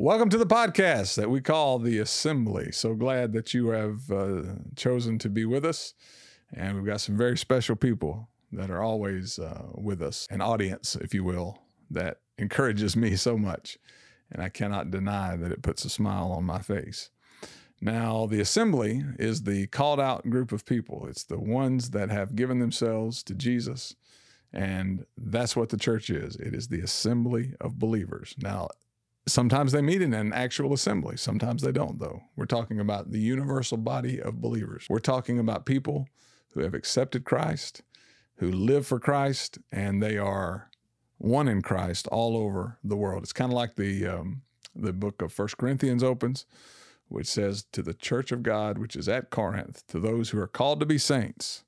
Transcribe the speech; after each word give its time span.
Welcome 0.00 0.28
to 0.28 0.38
the 0.38 0.46
podcast 0.46 1.16
that 1.16 1.28
we 1.28 1.40
call 1.40 1.80
The 1.80 1.98
Assembly. 1.98 2.70
So 2.70 2.94
glad 2.94 3.32
that 3.32 3.52
you 3.52 3.70
have 3.70 4.08
uh, 4.12 4.42
chosen 4.76 5.18
to 5.18 5.28
be 5.28 5.44
with 5.44 5.64
us. 5.64 5.92
And 6.52 6.76
we've 6.76 6.86
got 6.86 7.00
some 7.00 7.16
very 7.16 7.36
special 7.36 7.74
people 7.74 8.28
that 8.52 8.70
are 8.70 8.80
always 8.80 9.40
uh, 9.40 9.64
with 9.74 10.00
us, 10.00 10.28
an 10.30 10.40
audience, 10.40 10.94
if 10.94 11.14
you 11.14 11.24
will, 11.24 11.58
that 11.90 12.18
encourages 12.38 12.94
me 12.94 13.16
so 13.16 13.36
much. 13.36 13.76
And 14.30 14.40
I 14.40 14.50
cannot 14.50 14.92
deny 14.92 15.34
that 15.34 15.50
it 15.50 15.62
puts 15.62 15.84
a 15.84 15.90
smile 15.90 16.30
on 16.30 16.44
my 16.44 16.60
face. 16.60 17.10
Now, 17.80 18.26
the 18.26 18.40
assembly 18.40 19.02
is 19.18 19.42
the 19.42 19.66
called 19.66 19.98
out 19.98 20.30
group 20.30 20.52
of 20.52 20.64
people. 20.64 21.08
It's 21.08 21.24
the 21.24 21.40
ones 21.40 21.90
that 21.90 22.08
have 22.08 22.36
given 22.36 22.60
themselves 22.60 23.24
to 23.24 23.34
Jesus. 23.34 23.96
And 24.52 25.06
that's 25.16 25.56
what 25.56 25.70
the 25.70 25.76
church 25.76 26.08
is 26.08 26.36
it 26.36 26.54
is 26.54 26.68
the 26.68 26.82
assembly 26.82 27.54
of 27.60 27.80
believers. 27.80 28.36
Now, 28.38 28.68
Sometimes 29.28 29.72
they 29.72 29.82
meet 29.82 30.02
in 30.02 30.14
an 30.14 30.32
actual 30.32 30.72
assembly. 30.72 31.16
Sometimes 31.16 31.62
they 31.62 31.72
don't, 31.72 31.98
though. 31.98 32.22
We're 32.36 32.46
talking 32.46 32.80
about 32.80 33.12
the 33.12 33.20
universal 33.20 33.76
body 33.76 34.20
of 34.20 34.40
believers. 34.40 34.86
We're 34.88 34.98
talking 34.98 35.38
about 35.38 35.66
people 35.66 36.08
who 36.52 36.60
have 36.60 36.74
accepted 36.74 37.24
Christ, 37.24 37.82
who 38.36 38.50
live 38.50 38.86
for 38.86 38.98
Christ, 38.98 39.58
and 39.70 40.02
they 40.02 40.16
are 40.16 40.70
one 41.18 41.48
in 41.48 41.62
Christ 41.62 42.06
all 42.08 42.36
over 42.36 42.78
the 42.82 42.96
world. 42.96 43.22
It's 43.22 43.32
kind 43.32 43.52
of 43.52 43.56
like 43.56 43.76
the 43.76 44.06
um, 44.06 44.42
the 44.74 44.92
book 44.92 45.20
of 45.20 45.32
First 45.32 45.58
Corinthians 45.58 46.02
opens, 46.02 46.46
which 47.08 47.26
says, 47.26 47.64
"To 47.72 47.82
the 47.82 47.94
church 47.94 48.32
of 48.32 48.42
God 48.42 48.78
which 48.78 48.96
is 48.96 49.08
at 49.08 49.30
Corinth, 49.30 49.86
to 49.88 49.98
those 49.98 50.30
who 50.30 50.38
are 50.38 50.46
called 50.46 50.80
to 50.80 50.86
be 50.86 50.98
saints, 50.98 51.64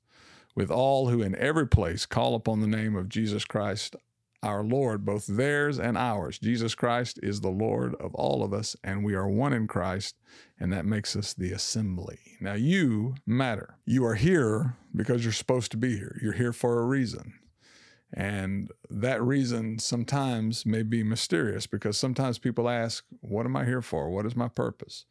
with 0.55 0.71
all 0.71 1.09
who 1.09 1.21
in 1.21 1.35
every 1.35 1.67
place 1.67 2.05
call 2.05 2.35
upon 2.35 2.61
the 2.61 2.67
name 2.67 2.95
of 2.95 3.09
Jesus 3.09 3.45
Christ, 3.45 3.95
our 4.43 4.63
Lord, 4.63 5.05
both 5.05 5.27
theirs 5.27 5.79
and 5.79 5.97
ours. 5.97 6.39
Jesus 6.39 6.73
Christ 6.75 7.19
is 7.21 7.41
the 7.41 7.49
Lord 7.49 7.95
of 7.95 8.15
all 8.15 8.43
of 8.43 8.53
us, 8.53 8.75
and 8.83 9.03
we 9.03 9.13
are 9.13 9.27
one 9.27 9.53
in 9.53 9.67
Christ, 9.67 10.15
and 10.59 10.73
that 10.73 10.85
makes 10.85 11.15
us 11.15 11.33
the 11.33 11.51
assembly. 11.51 12.19
Now, 12.39 12.53
you 12.53 13.15
matter. 13.25 13.77
You 13.85 14.05
are 14.05 14.15
here 14.15 14.77
because 14.95 15.23
you're 15.23 15.33
supposed 15.33 15.71
to 15.71 15.77
be 15.77 15.97
here. 15.97 16.19
You're 16.21 16.33
here 16.33 16.53
for 16.53 16.79
a 16.79 16.85
reason. 16.85 17.33
And 18.13 18.71
that 18.89 19.21
reason 19.21 19.79
sometimes 19.79 20.65
may 20.65 20.83
be 20.83 21.03
mysterious 21.03 21.65
because 21.65 21.97
sometimes 21.97 22.39
people 22.39 22.67
ask, 22.67 23.05
What 23.21 23.45
am 23.45 23.55
I 23.55 23.63
here 23.65 23.81
for? 23.81 24.09
What 24.09 24.25
is 24.25 24.35
my 24.35 24.49
purpose? 24.49 25.05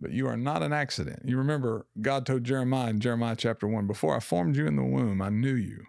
But 0.00 0.12
you 0.12 0.28
are 0.28 0.36
not 0.36 0.62
an 0.62 0.72
accident. 0.72 1.22
You 1.24 1.36
remember 1.36 1.86
God 2.00 2.26
told 2.26 2.44
Jeremiah 2.44 2.90
in 2.90 3.00
Jeremiah 3.00 3.36
chapter 3.36 3.66
1 3.66 3.88
Before 3.88 4.16
I 4.16 4.20
formed 4.20 4.56
you 4.56 4.66
in 4.66 4.76
the 4.76 4.84
womb, 4.84 5.20
I 5.20 5.30
knew 5.30 5.54
you 5.54 5.86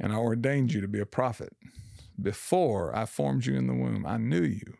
and 0.00 0.12
I 0.12 0.16
ordained 0.16 0.72
you 0.72 0.80
to 0.80 0.88
be 0.88 0.98
a 0.98 1.06
prophet. 1.06 1.52
Before 2.20 2.96
I 2.96 3.04
formed 3.04 3.46
you 3.46 3.54
in 3.54 3.66
the 3.66 3.74
womb, 3.74 4.06
I 4.06 4.16
knew 4.16 4.42
you. 4.42 4.74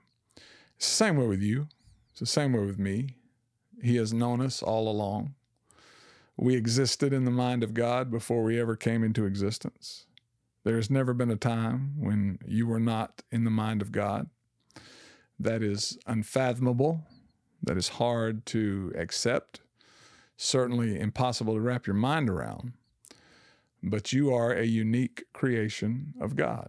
It's 0.76 0.88
the 0.88 0.94
same 0.94 1.16
way 1.16 1.26
with 1.26 1.42
you. 1.42 1.68
It's 2.10 2.20
the 2.20 2.26
same 2.26 2.54
way 2.54 2.64
with 2.64 2.78
me. 2.78 3.16
He 3.82 3.96
has 3.96 4.14
known 4.14 4.40
us 4.40 4.62
all 4.62 4.88
along. 4.88 5.34
We 6.36 6.56
existed 6.56 7.12
in 7.12 7.26
the 7.26 7.30
mind 7.30 7.62
of 7.62 7.74
God 7.74 8.10
before 8.10 8.42
we 8.42 8.58
ever 8.58 8.76
came 8.76 9.04
into 9.04 9.26
existence. 9.26 10.06
There 10.64 10.76
has 10.76 10.90
never 10.90 11.12
been 11.12 11.30
a 11.30 11.36
time 11.36 11.94
when 11.98 12.38
you 12.46 12.66
were 12.66 12.80
not 12.80 13.22
in 13.30 13.44
the 13.44 13.50
mind 13.50 13.82
of 13.82 13.92
God. 13.92 14.28
That 15.38 15.62
is 15.62 15.98
unfathomable. 16.06 17.02
That 17.62 17.76
is 17.76 17.88
hard 17.88 18.46
to 18.46 18.92
accept. 18.96 19.60
Certainly 20.36 20.98
impossible 20.98 21.54
to 21.54 21.60
wrap 21.60 21.86
your 21.86 21.96
mind 21.96 22.30
around 22.30 22.72
but 23.82 24.12
you 24.12 24.32
are 24.32 24.52
a 24.52 24.64
unique 24.64 25.24
creation 25.32 26.14
of 26.20 26.36
God. 26.36 26.68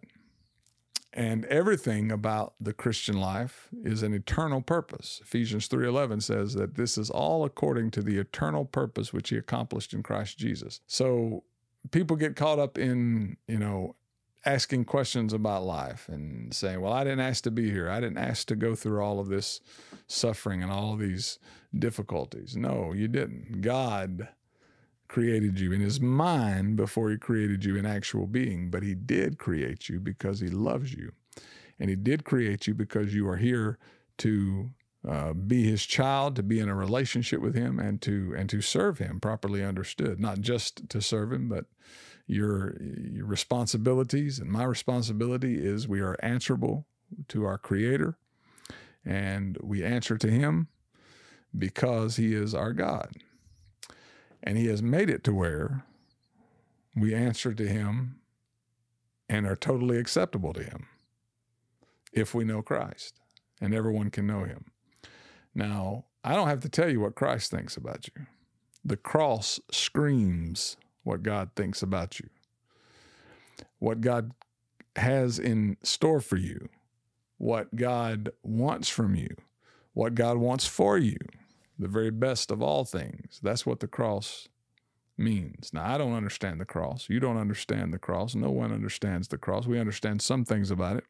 And 1.13 1.43
everything 1.45 2.09
about 2.09 2.53
the 2.59 2.71
Christian 2.71 3.19
life 3.19 3.67
is 3.83 4.01
an 4.01 4.13
eternal 4.13 4.61
purpose. 4.61 5.19
Ephesians 5.21 5.67
3:11 5.67 6.21
says 6.21 6.53
that 6.53 6.75
this 6.75 6.97
is 6.97 7.09
all 7.09 7.43
according 7.43 7.91
to 7.91 8.01
the 8.01 8.17
eternal 8.17 8.63
purpose 8.63 9.11
which 9.11 9.29
he 9.29 9.35
accomplished 9.35 9.93
in 9.93 10.03
Christ 10.03 10.37
Jesus. 10.37 10.79
So 10.87 11.43
people 11.91 12.15
get 12.15 12.37
caught 12.37 12.59
up 12.59 12.77
in, 12.77 13.35
you 13.45 13.59
know, 13.59 13.97
asking 14.45 14.85
questions 14.85 15.33
about 15.33 15.63
life 15.65 16.07
and 16.07 16.53
saying, 16.53 16.79
"Well, 16.79 16.93
I 16.93 17.03
didn't 17.03 17.19
ask 17.19 17.43
to 17.43 17.51
be 17.51 17.69
here. 17.69 17.89
I 17.89 17.99
didn't 17.99 18.17
ask 18.17 18.47
to 18.47 18.55
go 18.55 18.73
through 18.73 19.01
all 19.01 19.19
of 19.19 19.27
this 19.27 19.59
suffering 20.07 20.63
and 20.63 20.71
all 20.71 20.93
of 20.93 20.99
these 20.99 21.39
difficulties." 21.77 22.55
No, 22.55 22.93
you 22.93 23.09
didn't. 23.09 23.61
God 23.61 24.29
created 25.11 25.59
you 25.59 25.73
in 25.73 25.81
his 25.81 25.99
mind 25.99 26.77
before 26.77 27.09
he 27.09 27.17
created 27.17 27.65
you 27.65 27.75
in 27.75 27.85
actual 27.85 28.25
being, 28.25 28.69
but 28.69 28.81
he 28.81 28.95
did 28.95 29.37
create 29.37 29.89
you 29.89 29.99
because 29.99 30.39
he 30.39 30.47
loves 30.47 30.93
you. 30.93 31.11
And 31.77 31.89
he 31.89 31.97
did 31.97 32.23
create 32.23 32.65
you 32.65 32.73
because 32.73 33.13
you 33.13 33.27
are 33.27 33.35
here 33.35 33.77
to 34.19 34.69
uh, 35.05 35.33
be 35.33 35.63
his 35.63 35.85
child, 35.85 36.37
to 36.37 36.43
be 36.43 36.59
in 36.59 36.69
a 36.69 36.75
relationship 36.75 37.41
with 37.41 37.55
him, 37.55 37.77
and 37.77 38.01
to 38.03 38.33
and 38.37 38.49
to 38.49 38.61
serve 38.61 38.99
him 38.99 39.19
properly 39.19 39.61
understood. 39.61 40.17
Not 40.17 40.39
just 40.39 40.87
to 40.89 41.01
serve 41.01 41.33
him, 41.33 41.49
but 41.49 41.65
your 42.25 42.81
your 42.81 43.25
responsibilities 43.25 44.39
and 44.39 44.49
my 44.49 44.63
responsibility 44.63 45.55
is 45.61 45.87
we 45.89 45.99
are 45.99 46.15
answerable 46.23 46.85
to 47.27 47.43
our 47.43 47.57
Creator, 47.57 48.17
and 49.03 49.57
we 49.61 49.83
answer 49.83 50.17
to 50.17 50.29
Him 50.31 50.69
because 51.57 52.15
He 52.15 52.33
is 52.33 52.55
our 52.55 52.71
God. 52.71 53.09
And 54.43 54.57
He 54.57 54.67
has 54.67 54.81
made 54.81 55.09
it 55.09 55.23
to 55.25 55.33
where 55.33 55.85
we 56.95 57.13
answer 57.13 57.53
to 57.53 57.67
Him 57.67 58.19
and 59.29 59.45
are 59.45 59.55
totally 59.55 59.97
acceptable 59.97 60.53
to 60.53 60.63
Him 60.63 60.87
if 62.11 62.35
we 62.35 62.43
know 62.43 62.61
Christ, 62.61 63.19
and 63.61 63.73
everyone 63.73 64.09
can 64.09 64.27
know 64.27 64.43
Him. 64.43 64.65
Now, 65.55 66.05
I 66.23 66.35
don't 66.35 66.47
have 66.47 66.61
to 66.61 66.69
tell 66.69 66.89
you 66.89 66.99
what 66.99 67.15
Christ 67.15 67.51
thinks 67.51 67.77
about 67.77 68.07
you. 68.07 68.25
The 68.83 68.97
cross 68.97 69.59
screams 69.71 70.77
what 71.03 71.23
God 71.23 71.51
thinks 71.55 71.81
about 71.81 72.19
you, 72.19 72.29
what 73.79 74.01
God 74.01 74.31
has 74.95 75.39
in 75.39 75.77
store 75.83 76.21
for 76.21 76.37
you, 76.37 76.69
what 77.37 77.75
God 77.75 78.31
wants 78.43 78.87
from 78.89 79.15
you, 79.15 79.35
what 79.93 80.15
God 80.15 80.37
wants 80.37 80.67
for 80.67 80.97
you 80.97 81.17
the 81.81 81.87
very 81.87 82.11
best 82.11 82.51
of 82.51 82.61
all 82.61 82.85
things. 82.85 83.39
That's 83.43 83.65
what 83.65 83.79
the 83.79 83.87
cross 83.87 84.47
means. 85.17 85.71
Now, 85.73 85.85
I 85.85 85.97
don't 85.97 86.13
understand 86.13 86.59
the 86.59 86.65
cross. 86.65 87.07
You 87.09 87.19
don't 87.19 87.37
understand 87.37 87.93
the 87.93 87.99
cross. 87.99 88.35
No 88.35 88.51
one 88.51 88.71
understands 88.71 89.27
the 89.27 89.37
cross. 89.37 89.67
We 89.67 89.79
understand 89.79 90.21
some 90.21 90.45
things 90.45 90.71
about 90.71 90.97
it. 90.97 91.05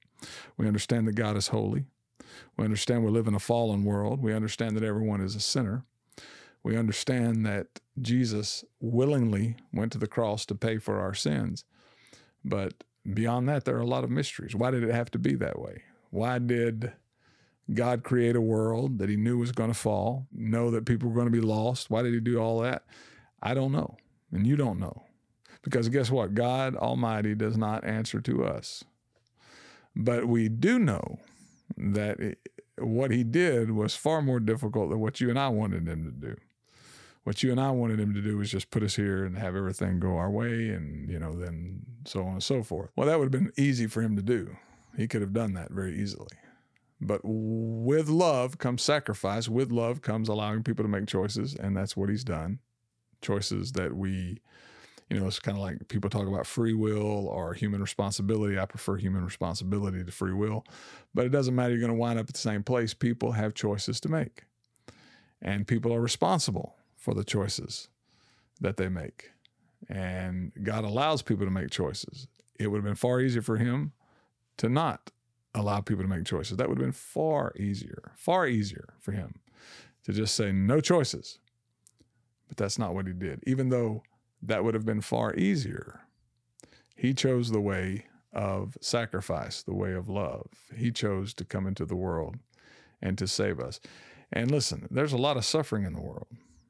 We 0.58 0.68
understand 0.68 1.08
that 1.08 1.16
God 1.16 1.38
is 1.38 1.48
holy. 1.48 1.86
We 2.58 2.66
understand 2.66 3.04
we 3.04 3.12
live 3.12 3.28
in 3.28 3.36
a 3.36 3.40
fallen 3.40 3.84
world. 3.84 4.22
We 4.22 4.34
understand 4.34 4.76
that 4.78 4.84
everyone 4.84 5.22
is 5.22 5.36
a 5.36 5.40
sinner. 5.40 5.86
We 6.64 6.78
understand 6.78 7.46
that 7.46 7.68
Jesus 8.00 8.64
willingly 8.80 9.56
went 9.74 9.92
to 9.94 9.98
the 9.98 10.08
cross 10.08 10.46
to 10.48 10.56
pay 10.56 10.78
for 10.78 11.00
our 11.00 11.14
sins. 11.14 11.66
But 12.46 12.84
beyond 13.12 13.50
that, 13.50 13.66
there 13.66 13.76
are 13.76 13.82
a 13.82 13.86
lot 13.86 14.04
of 14.04 14.10
mysteries. 14.10 14.56
Why 14.56 14.72
did 14.72 14.84
it 14.84 14.94
have 14.94 15.12
to 15.12 15.20
be 15.20 15.36
that 15.36 15.60
way? 15.60 15.84
Why 16.12 16.40
did 16.40 16.94
God 17.74 18.04
create 18.04 18.36
a 18.36 18.42
world 18.42 19.00
that 19.00 19.10
he 19.10 19.16
knew 19.16 19.38
was 19.38 19.52
going 19.52 19.72
to 19.72 19.78
fall, 19.78 20.28
know 20.32 20.72
that 20.72 20.86
people 20.86 21.10
were 21.10 21.16
going 21.16 21.32
to 21.32 21.32
be 21.32 21.46
lost. 21.46 21.90
Why 21.90 22.02
did 22.02 22.14
he 22.14 22.20
do 22.20 22.38
all 22.38 22.60
that? 22.62 22.84
I 23.42 23.54
don't 23.54 23.72
know. 23.72 23.98
And 24.32 24.46
you 24.46 24.56
don't 24.56 24.80
know. 24.80 25.04
Because 25.62 25.90
guess 25.90 26.10
what? 26.10 26.34
God 26.34 26.76
Almighty 26.76 27.36
does 27.36 27.58
not 27.58 27.84
answer 27.86 28.20
to 28.22 28.46
us. 28.46 28.84
But 29.96 30.28
we 30.28 30.50
do 30.50 30.80
know 30.80 31.20
that 31.78 32.20
it, 32.20 32.50
what 32.78 33.12
he 33.12 33.24
did 33.24 33.72
was 33.72 33.96
far 33.96 34.22
more 34.22 34.40
difficult 34.40 34.90
than 34.90 35.00
what 35.00 35.22
you 35.22 35.30
and 35.30 35.38
I 35.38 35.50
wanted 35.50 35.88
him 35.88 36.06
to 36.06 36.12
do. 36.12 36.36
What 37.24 37.44
you 37.44 37.52
and 37.52 37.60
I 37.60 37.70
wanted 37.70 38.00
him 38.00 38.16
to 38.16 38.22
do 38.22 38.38
was 38.38 38.50
just 38.50 38.72
put 38.72 38.82
us 38.82 38.96
here 38.96 39.24
and 39.24 39.38
have 39.38 39.56
everything 39.56 40.00
go 40.00 40.18
our 40.18 40.32
way 40.32 40.70
and, 40.70 41.08
you 41.10 41.20
know, 41.20 41.36
then 41.36 41.82
so 42.06 42.24
on 42.24 42.34
and 42.34 42.44
so 42.44 42.64
forth. 42.64 42.90
Well, 42.96 43.06
that 43.08 43.20
would 43.20 43.26
have 43.26 43.44
been 43.44 43.54
easy 43.58 43.86
for 43.86 44.02
him 44.02 44.16
to 44.16 44.24
do. 44.24 44.58
He 44.98 45.08
could 45.08 45.22
have 45.22 45.34
done 45.34 45.54
that 45.54 45.72
very 45.72 46.02
easily. 46.02 46.28
But 47.02 47.22
with 47.24 48.10
love 48.10 48.60
comes 48.60 48.84
sacrifice. 48.84 49.50
With 49.50 49.72
love 49.72 50.02
comes 50.02 50.30
allowing 50.30 50.64
people 50.64 50.86
to 50.86 50.90
make 50.90 51.08
choices, 51.08 51.56
and 51.56 51.76
that's 51.76 51.98
what 51.98 52.10
he's 52.10 52.24
done. 52.24 52.60
Choices 53.22 53.72
that 53.72 53.96
we, 53.96 54.38
you 55.10 55.20
know, 55.20 55.26
it's 55.26 55.40
kind 55.40 55.58
of 55.58 55.64
like 55.64 55.88
people 55.88 56.12
talk 56.12 56.28
about 56.28 56.46
free 56.46 56.76
will 56.76 57.28
or 57.28 57.56
human 57.56 57.82
responsibility. 57.82 58.60
I 58.60 58.66
prefer 58.66 58.98
human 58.98 59.26
responsibility 59.26 60.04
to 60.04 60.12
free 60.12 60.34
will, 60.34 60.64
but 61.14 61.26
it 61.26 61.30
doesn't 61.30 61.56
matter. 61.56 61.72
You're 61.72 61.80
going 61.80 61.92
to 61.92 61.98
wind 61.98 62.20
up 62.20 62.30
at 62.30 62.34
the 62.36 62.40
same 62.40 62.62
place. 62.62 62.94
People 62.94 63.32
have 63.32 63.56
choices 63.56 64.00
to 64.02 64.10
make, 64.10 64.44
and 65.42 65.68
people 65.68 65.92
are 65.94 66.02
responsible 66.02 66.76
for 66.96 67.16
the 67.16 67.24
choices 67.24 67.90
that 68.60 68.78
they 68.78 68.90
make. 68.90 69.32
And 69.90 70.52
God 70.62 70.86
allows 70.86 71.24
people 71.24 71.46
to 71.46 71.52
make 71.52 71.72
choices. 71.72 72.28
It 72.60 72.68
would 72.68 72.78
have 72.78 72.86
been 72.86 72.94
far 72.94 73.20
easier 73.20 73.42
for 73.42 73.58
him 73.58 73.94
to 74.58 74.70
not 74.70 75.10
allow 75.54 75.82
people 75.82 76.04
to 76.04 76.10
make 76.10 76.26
choices. 76.26 76.58
That 76.58 76.70
would 76.70 76.78
have 76.78 76.86
been 76.86 76.92
far 76.94 77.54
easier, 77.58 78.12
far 78.16 78.48
easier 78.48 78.94
for 79.00 79.12
him 79.12 79.40
to 80.04 80.14
just 80.14 80.36
say 80.36 80.52
no 80.52 80.80
choices. 80.80 81.40
But 82.48 82.58
that's 82.58 82.80
not 82.80 82.94
what 82.94 83.08
he 83.08 83.14
did. 83.14 83.44
Even 83.48 83.70
though 83.70 84.04
that 84.42 84.64
would 84.64 84.74
have 84.74 84.86
been 84.86 85.02
far 85.02 85.34
easier, 85.36 86.02
he 86.96 87.14
chose 87.14 87.52
the 87.52 87.62
way 87.62 88.06
of 88.34 88.78
sacrifice, 88.82 89.62
the 89.64 89.76
way 89.76 89.94
of 89.94 90.10
love. 90.10 90.48
He 90.76 90.92
chose 90.92 91.34
to 91.36 91.46
come 91.46 91.68
into 91.68 91.86
the 91.86 91.96
world 91.96 92.38
and 93.02 93.18
to 93.18 93.28
save 93.28 93.60
us. 93.60 93.80
And 94.32 94.52
listen, 94.52 94.88
there's 94.90 95.14
a 95.14 95.18
lot 95.18 95.38
of 95.38 95.46
suffering 95.46 95.84
in 95.84 95.94
the 95.94 96.02
world. 96.02 96.28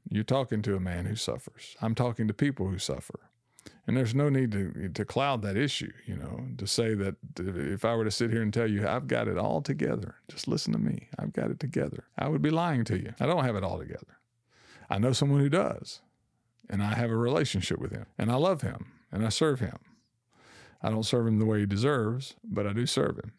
You're 0.09 0.23
talking 0.23 0.61
to 0.63 0.75
a 0.75 0.79
man 0.79 1.05
who 1.05 1.15
suffers. 1.15 1.75
I'm 1.81 1.95
talking 1.95 2.27
to 2.27 2.33
people 2.33 2.67
who 2.67 2.79
suffer. 2.79 3.19
And 3.91 3.97
there's 3.97 4.15
no 4.15 4.29
need 4.29 4.53
to, 4.53 4.87
to 4.87 5.03
cloud 5.03 5.41
that 5.41 5.57
issue, 5.57 5.91
you 6.05 6.15
know, 6.15 6.45
to 6.59 6.65
say 6.65 6.93
that 6.93 7.15
if 7.37 7.83
I 7.83 7.93
were 7.93 8.05
to 8.05 8.09
sit 8.09 8.31
here 8.31 8.41
and 8.41 8.53
tell 8.53 8.65
you 8.65 8.87
I've 8.87 9.05
got 9.05 9.27
it 9.27 9.37
all 9.37 9.61
together, 9.61 10.15
just 10.29 10.47
listen 10.47 10.71
to 10.71 10.79
me, 10.79 11.09
I've 11.19 11.33
got 11.33 11.51
it 11.51 11.59
together, 11.59 12.05
I 12.17 12.29
would 12.29 12.41
be 12.41 12.51
lying 12.51 12.85
to 12.85 12.97
you. 12.97 13.13
I 13.19 13.25
don't 13.25 13.43
have 13.43 13.57
it 13.57 13.65
all 13.65 13.77
together. 13.77 14.17
I 14.89 14.97
know 14.97 15.11
someone 15.11 15.41
who 15.41 15.49
does, 15.49 15.99
and 16.69 16.81
I 16.81 16.93
have 16.93 17.11
a 17.11 17.17
relationship 17.17 17.79
with 17.79 17.91
him, 17.91 18.05
and 18.17 18.31
I 18.31 18.35
love 18.35 18.61
him, 18.61 18.93
and 19.11 19.25
I 19.25 19.29
serve 19.29 19.59
him. 19.59 19.77
I 20.81 20.89
don't 20.89 21.03
serve 21.03 21.27
him 21.27 21.39
the 21.39 21.45
way 21.45 21.59
he 21.59 21.65
deserves, 21.65 22.35
but 22.45 22.65
I 22.65 22.71
do 22.71 22.85
serve 22.85 23.17
him, 23.17 23.33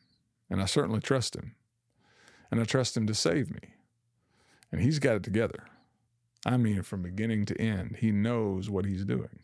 and 0.51 0.61
I 0.61 0.67
certainly 0.67 1.01
trust 1.01 1.35
him, 1.35 1.55
and 2.51 2.61
I 2.61 2.65
trust 2.65 2.95
him 2.95 3.07
to 3.07 3.15
save 3.15 3.51
me. 3.51 3.73
And 4.71 4.83
he's 4.83 4.99
got 4.99 5.17
it 5.17 5.23
together. 5.23 5.65
I 6.45 6.59
mean, 6.59 6.83
from 6.83 7.01
beginning 7.01 7.47
to 7.47 7.59
end, 7.59 7.97
he 8.01 8.13
knows 8.13 8.69
what 8.69 8.85
he's 8.85 9.07
doing. 9.07 9.39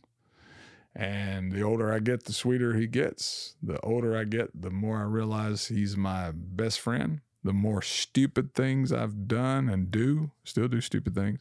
And 0.95 1.53
the 1.53 1.63
older 1.63 1.93
I 1.93 2.01
get, 2.01 2.25
the 2.25 2.33
sweeter 2.33 2.75
he 2.75 2.87
gets. 2.87 3.55
The 3.63 3.81
older 3.81 4.17
I 4.17 4.25
get, 4.25 4.61
the 4.61 4.71
more 4.71 4.99
I 4.99 5.05
realize 5.05 5.69
he's 5.69 5.97
my 5.97 6.33
best 6.35 6.81
friend. 6.81 7.21
The 7.45 7.53
more 7.53 7.83
stupid 7.83 8.53
things 8.55 8.93
I've 8.93 9.29
done 9.29 9.69
and 9.69 9.91
do, 9.91 10.33
still 10.45 10.67
do 10.67 10.81
stupid 10.81 11.15
things, 11.15 11.39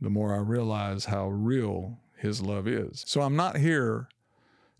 the 0.00 0.10
more 0.10 0.34
I 0.34 0.38
realize 0.38 1.04
how 1.04 1.28
real 1.28 1.98
his 2.16 2.40
love 2.40 2.66
is. 2.66 3.04
So 3.06 3.20
I'm 3.20 3.36
not 3.36 3.58
here 3.58 4.08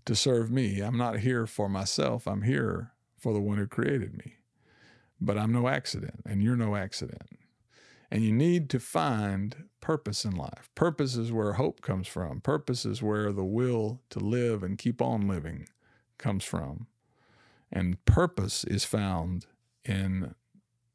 to 0.06 0.16
serve 0.16 0.50
me. 0.50 0.80
I'm 0.80 0.96
not 0.96 1.18
here 1.20 1.46
for 1.46 1.68
myself. 1.68 2.26
I'm 2.26 2.42
here 2.42 2.92
for 3.18 3.34
the 3.34 3.40
one 3.40 3.58
who 3.58 3.66
created 3.66 4.16
me. 4.16 4.36
But 5.20 5.36
I'm 5.36 5.52
no 5.52 5.68
accident, 5.68 6.22
and 6.24 6.42
you're 6.42 6.56
no 6.56 6.76
accident. 6.76 7.36
And 8.11 8.23
you 8.23 8.32
need 8.32 8.70
to 8.70 8.81
find 8.81 9.64
purpose 9.81 10.25
in 10.25 10.37
life. 10.37 10.70
Purpose 10.75 11.17
is 11.17 11.32
where 11.32 11.55
hope 11.55 11.81
comes 11.81 12.06
from. 12.06 12.41
Purpose 12.41 12.85
is 12.85 13.03
where 13.03 13.32
the 13.32 13.44
will 13.44 14.00
to 14.11 14.20
live 14.20 14.62
and 14.62 14.79
keep 14.79 15.03
on 15.03 15.26
living 15.26 15.69
comes 16.19 16.44
from. 16.44 16.87
And 17.73 18.03
purpose 18.05 18.64
is 18.64 18.85
found 18.85 19.47
in 19.85 20.35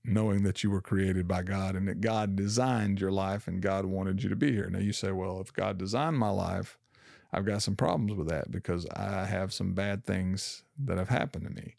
knowing 0.04 0.44
that 0.44 0.64
you 0.64 0.72
were 0.72 0.82
created 0.82 1.28
by 1.28 1.44
God 1.44 1.76
and 1.76 1.88
that 1.88 2.02
God 2.02 2.36
designed 2.36 3.00
your 3.00 3.12
life 3.12 3.48
and 3.48 3.62
God 3.62 3.86
wanted 3.86 4.24
you 4.24 4.30
to 4.30 4.36
be 4.36 4.52
here. 4.52 4.70
Now 4.70 4.80
you 4.80 4.94
say, 4.94 5.12
well, 5.12 5.40
if 5.40 5.54
God 5.54 5.78
designed 5.78 6.18
my 6.18 6.30
life, 6.30 6.78
I've 7.32 7.46
got 7.46 7.62
some 7.62 7.76
problems 7.76 8.14
with 8.14 8.28
that 8.30 8.52
because 8.52 8.86
I 8.88 9.26
have 9.26 9.54
some 9.54 9.74
bad 9.74 10.06
things 10.06 10.64
that 10.84 10.98
have 10.98 11.10
happened 11.10 11.46
to 11.46 11.54
me. 11.54 11.76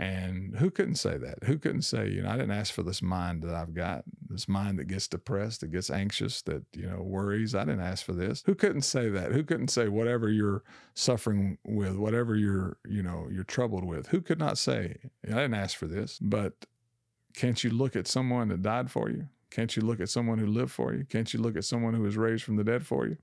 And 0.00 0.54
who 0.56 0.70
couldn't 0.70 0.94
say 0.94 1.18
that? 1.18 1.42
Who 1.42 1.58
couldn't 1.58 1.82
say, 1.82 2.08
you 2.08 2.22
know, 2.22 2.30
I 2.30 2.36
didn't 2.36 2.52
ask 2.52 2.72
for 2.72 2.84
this 2.84 3.02
mind 3.02 3.42
that 3.42 3.52
I've 3.52 3.74
got, 3.74 4.04
this 4.28 4.46
mind 4.46 4.78
that 4.78 4.84
gets 4.84 5.08
depressed, 5.08 5.60
that 5.62 5.72
gets 5.72 5.90
anxious, 5.90 6.40
that, 6.42 6.62
you 6.72 6.88
know, 6.88 7.02
worries. 7.02 7.52
I 7.52 7.64
didn't 7.64 7.80
ask 7.80 8.06
for 8.06 8.12
this. 8.12 8.44
Who 8.46 8.54
couldn't 8.54 8.82
say 8.82 9.08
that? 9.08 9.32
Who 9.32 9.42
couldn't 9.42 9.68
say 9.68 9.88
whatever 9.88 10.30
you're 10.30 10.62
suffering 10.94 11.58
with, 11.64 11.96
whatever 11.96 12.36
you're, 12.36 12.76
you 12.88 13.02
know, 13.02 13.26
you're 13.28 13.42
troubled 13.42 13.82
with? 13.82 14.06
Who 14.08 14.20
could 14.20 14.38
not 14.38 14.56
say, 14.56 14.98
I 15.26 15.30
didn't 15.30 15.54
ask 15.54 15.76
for 15.76 15.88
this? 15.88 16.20
But 16.22 16.52
can't 17.34 17.64
you 17.64 17.70
look 17.70 17.96
at 17.96 18.06
someone 18.06 18.48
that 18.48 18.62
died 18.62 18.92
for 18.92 19.10
you? 19.10 19.26
Can't 19.50 19.74
you 19.74 19.82
look 19.82 19.98
at 20.00 20.08
someone 20.08 20.38
who 20.38 20.46
lived 20.46 20.70
for 20.70 20.94
you? 20.94 21.06
Can't 21.06 21.34
you 21.34 21.40
look 21.40 21.56
at 21.56 21.64
someone 21.64 21.94
who 21.94 22.02
was 22.02 22.16
raised 22.16 22.44
from 22.44 22.54
the 22.54 22.62
dead 22.62 22.86
for 22.86 23.04
you 23.08 23.16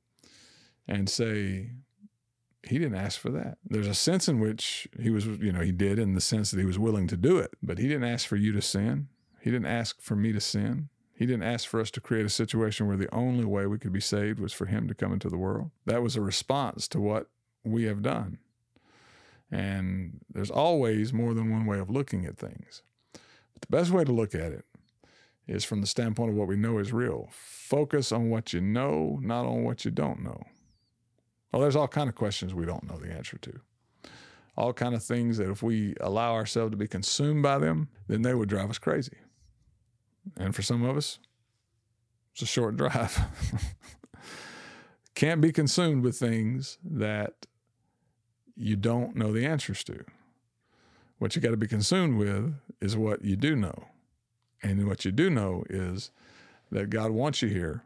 and 0.89 1.09
say, 1.09 1.69
he 2.67 2.79
didn't 2.79 2.97
ask 2.97 3.19
for 3.19 3.29
that. 3.31 3.57
There's 3.63 3.87
a 3.87 3.93
sense 3.93 4.27
in 4.27 4.39
which 4.39 4.87
he 4.99 5.09
was, 5.09 5.25
you 5.25 5.51
know, 5.51 5.61
he 5.61 5.71
did 5.71 5.99
in 5.99 6.15
the 6.15 6.21
sense 6.21 6.51
that 6.51 6.59
he 6.59 6.65
was 6.65 6.79
willing 6.79 7.07
to 7.07 7.17
do 7.17 7.37
it, 7.37 7.51
but 7.61 7.77
he 7.77 7.87
didn't 7.87 8.09
ask 8.09 8.27
for 8.27 8.35
you 8.35 8.51
to 8.53 8.61
sin. 8.61 9.07
He 9.41 9.51
didn't 9.51 9.67
ask 9.67 10.01
for 10.01 10.15
me 10.15 10.31
to 10.31 10.41
sin. 10.41 10.89
He 11.15 11.25
didn't 11.25 11.43
ask 11.43 11.67
for 11.67 11.79
us 11.79 11.91
to 11.91 12.01
create 12.01 12.25
a 12.25 12.29
situation 12.29 12.87
where 12.87 12.97
the 12.97 13.13
only 13.13 13.45
way 13.45 13.67
we 13.67 13.77
could 13.77 13.93
be 13.93 14.01
saved 14.01 14.39
was 14.39 14.51
for 14.51 14.65
him 14.65 14.87
to 14.87 14.95
come 14.95 15.13
into 15.13 15.29
the 15.29 15.37
world. 15.37 15.71
That 15.85 16.01
was 16.01 16.15
a 16.15 16.21
response 16.21 16.87
to 16.89 16.99
what 16.99 17.27
we 17.63 17.83
have 17.83 18.01
done. 18.01 18.39
And 19.51 20.21
there's 20.29 20.51
always 20.51 21.13
more 21.13 21.33
than 21.33 21.51
one 21.51 21.65
way 21.65 21.79
of 21.79 21.89
looking 21.89 22.25
at 22.25 22.37
things. 22.37 22.81
But 23.13 23.61
the 23.61 23.77
best 23.77 23.91
way 23.91 24.03
to 24.03 24.11
look 24.11 24.35
at 24.35 24.51
it 24.51 24.65
is 25.47 25.63
from 25.63 25.81
the 25.81 25.87
standpoint 25.87 26.31
of 26.31 26.35
what 26.35 26.47
we 26.47 26.57
know 26.57 26.79
is 26.79 26.91
real. 26.91 27.29
Focus 27.31 28.11
on 28.11 28.29
what 28.29 28.51
you 28.51 28.59
know, 28.59 29.19
not 29.21 29.45
on 29.45 29.63
what 29.63 29.85
you 29.85 29.91
don't 29.91 30.23
know. 30.23 30.43
Well, 31.55 31.61
there's 31.61 31.77
all 31.77 31.87
kind 31.87 32.09
of 32.09 32.15
questions 32.15 32.53
we 32.53 32.65
don't 32.65 32.83
know 32.83 32.97
the 32.97 33.13
answer 33.13 33.37
to. 33.37 33.61
All 34.57 34.73
kind 34.73 34.93
of 34.93 35.01
things 35.01 35.37
that 35.37 35.49
if 35.49 35.63
we 35.63 35.95
allow 36.01 36.33
ourselves 36.33 36.71
to 36.71 36.77
be 36.77 36.85
consumed 36.85 37.43
by 37.43 37.59
them, 37.59 37.87
then 38.09 38.23
they 38.23 38.33
would 38.33 38.49
drive 38.49 38.69
us 38.69 38.77
crazy. 38.77 39.15
And 40.35 40.53
for 40.53 40.63
some 40.63 40.83
of 40.83 40.97
us, 40.97 41.17
it's 42.33 42.41
a 42.41 42.45
short 42.45 42.75
drive. 42.75 43.17
Can't 45.15 45.39
be 45.39 45.53
consumed 45.53 46.03
with 46.03 46.17
things 46.17 46.77
that 46.83 47.45
you 48.57 48.75
don't 48.75 49.15
know 49.15 49.31
the 49.31 49.45
answers 49.45 49.81
to. 49.85 50.03
What 51.19 51.37
you 51.37 51.41
got 51.41 51.51
to 51.51 51.57
be 51.57 51.67
consumed 51.67 52.17
with 52.17 52.53
is 52.81 52.97
what 52.97 53.23
you 53.23 53.37
do 53.37 53.55
know. 53.55 53.85
And 54.61 54.89
what 54.89 55.05
you 55.05 55.13
do 55.13 55.29
know 55.29 55.63
is 55.69 56.11
that 56.69 56.89
God 56.89 57.11
wants 57.11 57.41
you 57.41 57.47
here 57.47 57.85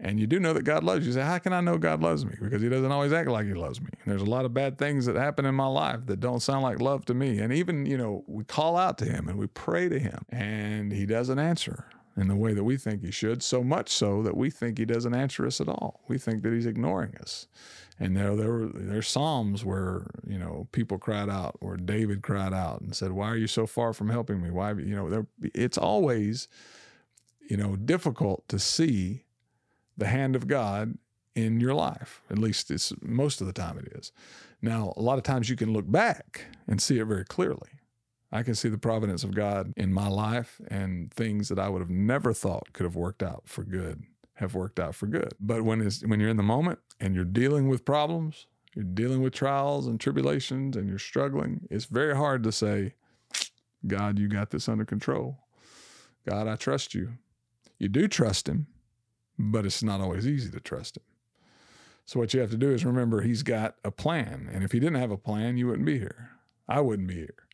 and 0.00 0.18
you 0.18 0.26
do 0.26 0.40
know 0.40 0.52
that 0.52 0.64
God 0.64 0.82
loves 0.82 1.04
you. 1.04 1.12
You 1.12 1.14
say, 1.14 1.24
How 1.24 1.38
can 1.38 1.52
I 1.52 1.60
know 1.60 1.78
God 1.78 2.02
loves 2.02 2.24
me? 2.24 2.34
Because 2.40 2.60
He 2.62 2.68
doesn't 2.68 2.90
always 2.90 3.12
act 3.12 3.28
like 3.28 3.46
He 3.46 3.54
loves 3.54 3.80
me. 3.80 3.88
And 4.04 4.12
there's 4.12 4.22
a 4.22 4.30
lot 4.30 4.44
of 4.44 4.52
bad 4.52 4.78
things 4.78 5.06
that 5.06 5.16
happen 5.16 5.44
in 5.44 5.54
my 5.54 5.66
life 5.66 6.06
that 6.06 6.20
don't 6.20 6.40
sound 6.40 6.62
like 6.62 6.80
love 6.80 7.04
to 7.06 7.14
me. 7.14 7.38
And 7.38 7.52
even, 7.52 7.86
you 7.86 7.96
know, 7.96 8.24
we 8.26 8.44
call 8.44 8.76
out 8.76 8.98
to 8.98 9.04
Him 9.04 9.28
and 9.28 9.38
we 9.38 9.46
pray 9.46 9.88
to 9.88 9.98
Him, 9.98 10.24
and 10.30 10.92
He 10.92 11.06
doesn't 11.06 11.38
answer 11.38 11.86
in 12.16 12.28
the 12.28 12.36
way 12.36 12.54
that 12.54 12.64
we 12.64 12.76
think 12.76 13.02
He 13.02 13.10
should, 13.10 13.42
so 13.42 13.62
much 13.62 13.88
so 13.88 14.22
that 14.22 14.36
we 14.36 14.50
think 14.50 14.78
He 14.78 14.84
doesn't 14.84 15.14
answer 15.14 15.46
us 15.46 15.60
at 15.60 15.68
all. 15.68 16.00
We 16.08 16.18
think 16.18 16.42
that 16.42 16.52
He's 16.52 16.66
ignoring 16.66 17.16
us. 17.20 17.46
And 18.00 18.16
there, 18.16 18.34
there 18.34 18.50
were 18.50 18.66
there's 18.74 19.06
psalms 19.06 19.64
where 19.64 20.06
you 20.26 20.38
know 20.38 20.66
people 20.72 20.98
cried 20.98 21.28
out, 21.28 21.56
where 21.60 21.76
David 21.76 22.22
cried 22.22 22.52
out 22.52 22.80
and 22.80 22.94
said, 22.94 23.12
"Why 23.12 23.28
are 23.28 23.36
you 23.36 23.46
so 23.46 23.68
far 23.68 23.92
from 23.92 24.10
helping 24.10 24.42
me? 24.42 24.50
Why 24.50 24.72
you 24.72 24.96
know?" 24.96 25.08
There, 25.08 25.26
it's 25.54 25.78
always 25.78 26.48
you 27.48 27.56
know 27.56 27.76
difficult 27.76 28.48
to 28.48 28.58
see 28.58 29.22
the 29.96 30.06
hand 30.06 30.36
of 30.36 30.46
God 30.46 30.98
in 31.34 31.60
your 31.60 31.74
life. 31.74 32.22
At 32.30 32.38
least 32.38 32.70
it's 32.70 32.92
most 33.02 33.40
of 33.40 33.46
the 33.46 33.52
time 33.52 33.78
it 33.78 33.92
is. 33.96 34.12
Now, 34.62 34.92
a 34.96 35.02
lot 35.02 35.18
of 35.18 35.24
times 35.24 35.50
you 35.50 35.56
can 35.56 35.72
look 35.72 35.90
back 35.90 36.46
and 36.66 36.80
see 36.80 36.98
it 36.98 37.04
very 37.04 37.24
clearly. 37.24 37.70
I 38.32 38.42
can 38.42 38.54
see 38.54 38.68
the 38.68 38.78
providence 38.78 39.22
of 39.22 39.34
God 39.34 39.72
in 39.76 39.92
my 39.92 40.08
life 40.08 40.60
and 40.68 41.12
things 41.12 41.48
that 41.48 41.58
I 41.58 41.68
would 41.68 41.80
have 41.80 41.90
never 41.90 42.32
thought 42.32 42.72
could 42.72 42.84
have 42.84 42.96
worked 42.96 43.22
out 43.22 43.42
for 43.46 43.62
good 43.62 44.02
have 44.34 44.54
worked 44.54 44.80
out 44.80 44.94
for 44.94 45.06
good. 45.06 45.32
But 45.40 45.62
when 45.62 45.80
when 46.06 46.20
you're 46.20 46.30
in 46.30 46.36
the 46.36 46.42
moment 46.42 46.80
and 47.00 47.14
you're 47.14 47.24
dealing 47.24 47.68
with 47.68 47.84
problems, 47.84 48.46
you're 48.74 48.84
dealing 48.84 49.22
with 49.22 49.32
trials 49.32 49.86
and 49.86 50.00
tribulations 50.00 50.76
and 50.76 50.88
you're 50.88 50.98
struggling, 50.98 51.66
it's 51.70 51.84
very 51.84 52.16
hard 52.16 52.42
to 52.44 52.52
say, 52.52 52.94
God, 53.86 54.18
you 54.18 54.28
got 54.28 54.50
this 54.50 54.68
under 54.68 54.84
control. 54.84 55.38
God, 56.28 56.48
I 56.48 56.56
trust 56.56 56.94
you. 56.94 57.14
You 57.78 57.88
do 57.88 58.08
trust 58.08 58.48
him, 58.48 58.66
but 59.38 59.66
it's 59.66 59.82
not 59.82 60.00
always 60.00 60.26
easy 60.26 60.50
to 60.50 60.60
trust 60.60 60.96
him. 60.96 61.02
So 62.06 62.20
what 62.20 62.34
you 62.34 62.40
have 62.40 62.50
to 62.50 62.56
do 62.56 62.70
is 62.70 62.84
remember 62.84 63.22
he's 63.22 63.42
got 63.42 63.76
a 63.84 63.90
plan. 63.90 64.48
And 64.52 64.62
if 64.62 64.72
he 64.72 64.80
didn't 64.80 65.00
have 65.00 65.10
a 65.10 65.16
plan, 65.16 65.56
you 65.56 65.66
wouldn't 65.66 65.86
be 65.86 65.98
here. 65.98 66.30
I 66.68 66.80
wouldn't 66.80 67.08
be 67.08 67.14
here. 67.14 67.46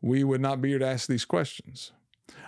We 0.00 0.24
would 0.24 0.40
not 0.40 0.60
be 0.60 0.70
here 0.70 0.78
to 0.78 0.86
ask 0.86 1.08
these 1.08 1.24
questions. 1.24 1.92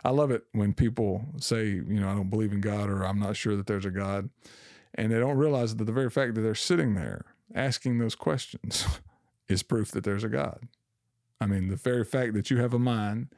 I 0.05 0.11
love 0.11 0.31
it 0.31 0.45
when 0.53 0.75
people 0.75 1.25
say, 1.39 1.67
you 1.67 2.01
know, 2.01 2.09
I 2.09 2.15
don't 2.15 2.31
believe 2.31 2.53
in 2.53 2.61
God 2.61 2.91
or 2.91 3.05
I'm 3.05 3.19
not 3.19 3.37
sure 3.37 3.57
that 3.57 3.67
there's 3.67 3.87
a 3.87 3.91
God. 3.91 4.31
And 4.95 5.13
they 5.13 5.19
don't 5.19 5.37
realize 5.37 5.77
that 5.77 5.85
the 5.85 5.93
very 5.93 6.11
fact 6.11 6.35
that 6.35 6.43
they're 6.43 6.55
sitting 6.55 6.95
there 6.95 7.25
asking 7.55 7.99
those 7.99 8.15
questions 8.15 8.87
is 9.49 9.63
proof 9.63 9.91
that 9.93 10.05
there's 10.05 10.25
a 10.25 10.29
God. 10.29 10.69
I 11.41 11.47
mean, 11.47 11.69
the 11.69 11.77
very 11.77 12.05
fact 12.05 12.35
that 12.35 12.51
you 12.51 12.59
have 12.59 12.75
a 12.75 12.79
mind 12.79 13.29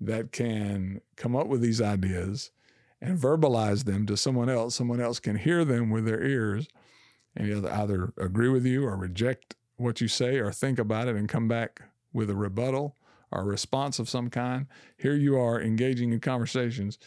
that 0.00 0.32
can 0.32 1.00
come 1.16 1.34
up 1.34 1.48
with 1.48 1.60
these 1.60 1.80
ideas 1.80 2.50
and 3.02 3.18
verbalize 3.18 3.84
them 3.84 4.06
to 4.06 4.16
someone 4.16 4.48
else, 4.48 4.76
someone 4.76 5.00
else 5.00 5.18
can 5.18 5.36
hear 5.36 5.64
them 5.64 5.90
with 5.90 6.06
their 6.06 6.22
ears. 6.22 6.68
And 7.34 7.66
either 7.66 8.12
agree 8.16 8.48
with 8.48 8.64
you 8.64 8.84
or 8.84 8.96
reject 8.96 9.56
what 9.76 10.00
you 10.00 10.08
say 10.08 10.38
or 10.38 10.52
think 10.52 10.78
about 10.78 11.08
it 11.08 11.16
and 11.16 11.28
come 11.28 11.48
back 11.48 11.82
with 12.12 12.30
a 12.30 12.36
rebuttal 12.36 12.96
or 13.32 13.40
a 13.40 13.44
response 13.44 13.98
of 13.98 14.08
some 14.08 14.28
kind. 14.30 14.66
Here 14.98 15.14
you 15.14 15.38
are 15.38 15.60
engaging 15.60 16.12
in 16.12 16.20
conversations 16.20 16.98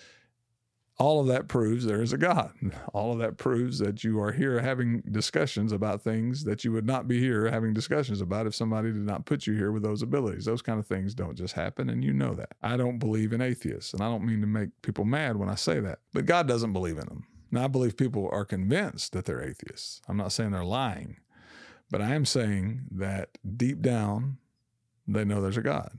all 0.98 1.20
of 1.20 1.28
that 1.28 1.50
proves 1.50 1.86
there 1.86 2.02
is 2.02 2.14
a 2.14 2.18
God. 2.18 2.54
All 2.94 3.12
of 3.12 3.20
that 3.20 3.38
proves 3.38 3.80
that 3.80 4.04
you 4.04 4.20
are 4.22 4.32
here 4.32 4.62
having 4.62 5.02
discussions 5.12 5.74
about 5.74 6.02
things 6.02 6.46
that 6.46 6.64
you 6.64 6.72
would 6.72 6.86
not 6.86 7.08
be 7.08 7.20
here 7.20 7.50
having 7.50 7.74
discussions 7.74 8.22
about 8.22 8.48
if 8.48 8.56
somebody 8.56 8.94
did 8.94 9.06
not 9.06 9.26
put 9.26 9.46
you 9.46 9.54
here 9.54 9.74
with 9.74 9.84
those 9.84 10.02
abilities. 10.02 10.46
Those 10.46 10.62
kind 10.62 10.80
of 10.80 10.88
things 10.88 11.14
don't 11.14 11.38
just 11.38 11.54
happen, 11.54 11.90
and 11.90 12.04
you 12.04 12.14
know 12.14 12.34
that. 12.36 12.54
I 12.62 12.78
don't 12.78 12.98
believe 12.98 13.34
in 13.34 13.42
atheists, 13.42 13.94
and 13.94 14.02
I 14.02 14.06
don't 14.06 14.26
mean 14.26 14.40
to 14.42 14.48
make 14.48 14.70
people 14.82 15.04
mad 15.04 15.36
when 15.36 15.50
I 15.50 15.56
say 15.56 15.82
that, 15.82 16.00
but 16.14 16.26
God 16.26 16.48
doesn't 16.48 16.74
believe 16.74 16.98
in 16.98 17.08
them. 17.08 17.28
Now, 17.52 17.66
I 17.66 17.68
believe 17.68 17.98
people 17.98 18.30
are 18.32 18.46
convinced 18.46 19.12
that 19.14 19.26
they're 19.26 19.44
atheists. 19.44 20.02
I'm 20.08 20.18
not 20.18 20.32
saying 20.32 20.52
they're 20.52 20.64
lying, 20.64 21.18
but 21.92 22.02
I 22.02 22.16
am 22.16 22.26
saying 22.26 22.84
that 22.92 23.38
deep 23.58 23.82
down, 23.82 24.38
they 25.08 25.26
know 25.26 25.42
there's 25.42 25.58
a 25.58 25.62
God. 25.62 25.92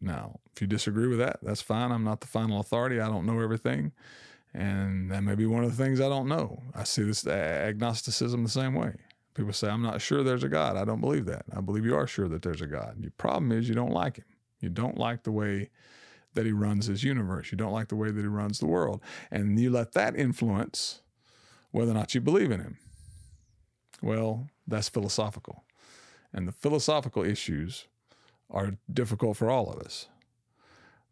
Now, 0.00 0.40
if 0.54 0.60
you 0.60 0.66
disagree 0.66 1.08
with 1.08 1.18
that, 1.18 1.40
that's 1.42 1.62
fine. 1.62 1.92
I'm 1.92 2.04
not 2.04 2.20
the 2.20 2.26
final 2.26 2.58
authority. 2.58 3.00
I 3.00 3.08
don't 3.08 3.26
know 3.26 3.40
everything. 3.40 3.92
And 4.52 5.10
that 5.10 5.22
may 5.22 5.34
be 5.34 5.46
one 5.46 5.64
of 5.64 5.76
the 5.76 5.82
things 5.82 6.00
I 6.00 6.08
don't 6.08 6.28
know. 6.28 6.62
I 6.74 6.84
see 6.84 7.02
this 7.02 7.26
agnosticism 7.26 8.42
the 8.42 8.50
same 8.50 8.74
way. 8.74 8.94
People 9.34 9.52
say, 9.52 9.68
I'm 9.68 9.82
not 9.82 10.00
sure 10.00 10.22
there's 10.22 10.42
a 10.42 10.48
God. 10.48 10.76
I 10.76 10.84
don't 10.84 11.00
believe 11.00 11.26
that. 11.26 11.44
I 11.56 11.60
believe 11.60 11.84
you 11.84 11.94
are 11.94 12.06
sure 12.06 12.28
that 12.28 12.42
there's 12.42 12.60
a 12.60 12.66
God. 12.66 12.96
Your 13.00 13.12
problem 13.12 13.52
is 13.52 13.68
you 13.68 13.74
don't 13.74 13.92
like 13.92 14.16
him. 14.16 14.24
You 14.60 14.68
don't 14.68 14.98
like 14.98 15.22
the 15.22 15.30
way 15.30 15.70
that 16.34 16.46
he 16.46 16.52
runs 16.52 16.86
his 16.86 17.04
universe. 17.04 17.50
You 17.52 17.58
don't 17.58 17.72
like 17.72 17.88
the 17.88 17.96
way 17.96 18.10
that 18.10 18.20
he 18.20 18.26
runs 18.26 18.58
the 18.58 18.66
world. 18.66 19.00
And 19.30 19.58
you 19.58 19.70
let 19.70 19.92
that 19.92 20.16
influence 20.16 21.02
whether 21.70 21.92
or 21.92 21.94
not 21.94 22.14
you 22.14 22.20
believe 22.20 22.50
in 22.50 22.60
him. 22.60 22.78
Well, 24.02 24.48
that's 24.66 24.88
philosophical. 24.88 25.64
And 26.32 26.46
the 26.46 26.52
philosophical 26.52 27.24
issues 27.24 27.86
are 28.50 28.76
difficult 28.92 29.36
for 29.36 29.50
all 29.50 29.70
of 29.70 29.80
us. 29.80 30.08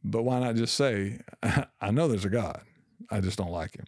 But 0.02 0.22
why 0.22 0.40
not 0.40 0.56
just 0.56 0.74
say, 0.74 1.20
I 1.80 1.90
know 1.90 2.08
there's 2.08 2.24
a 2.24 2.30
God, 2.30 2.62
I 3.10 3.20
just 3.20 3.38
don't 3.38 3.50
like 3.50 3.76
him? 3.76 3.86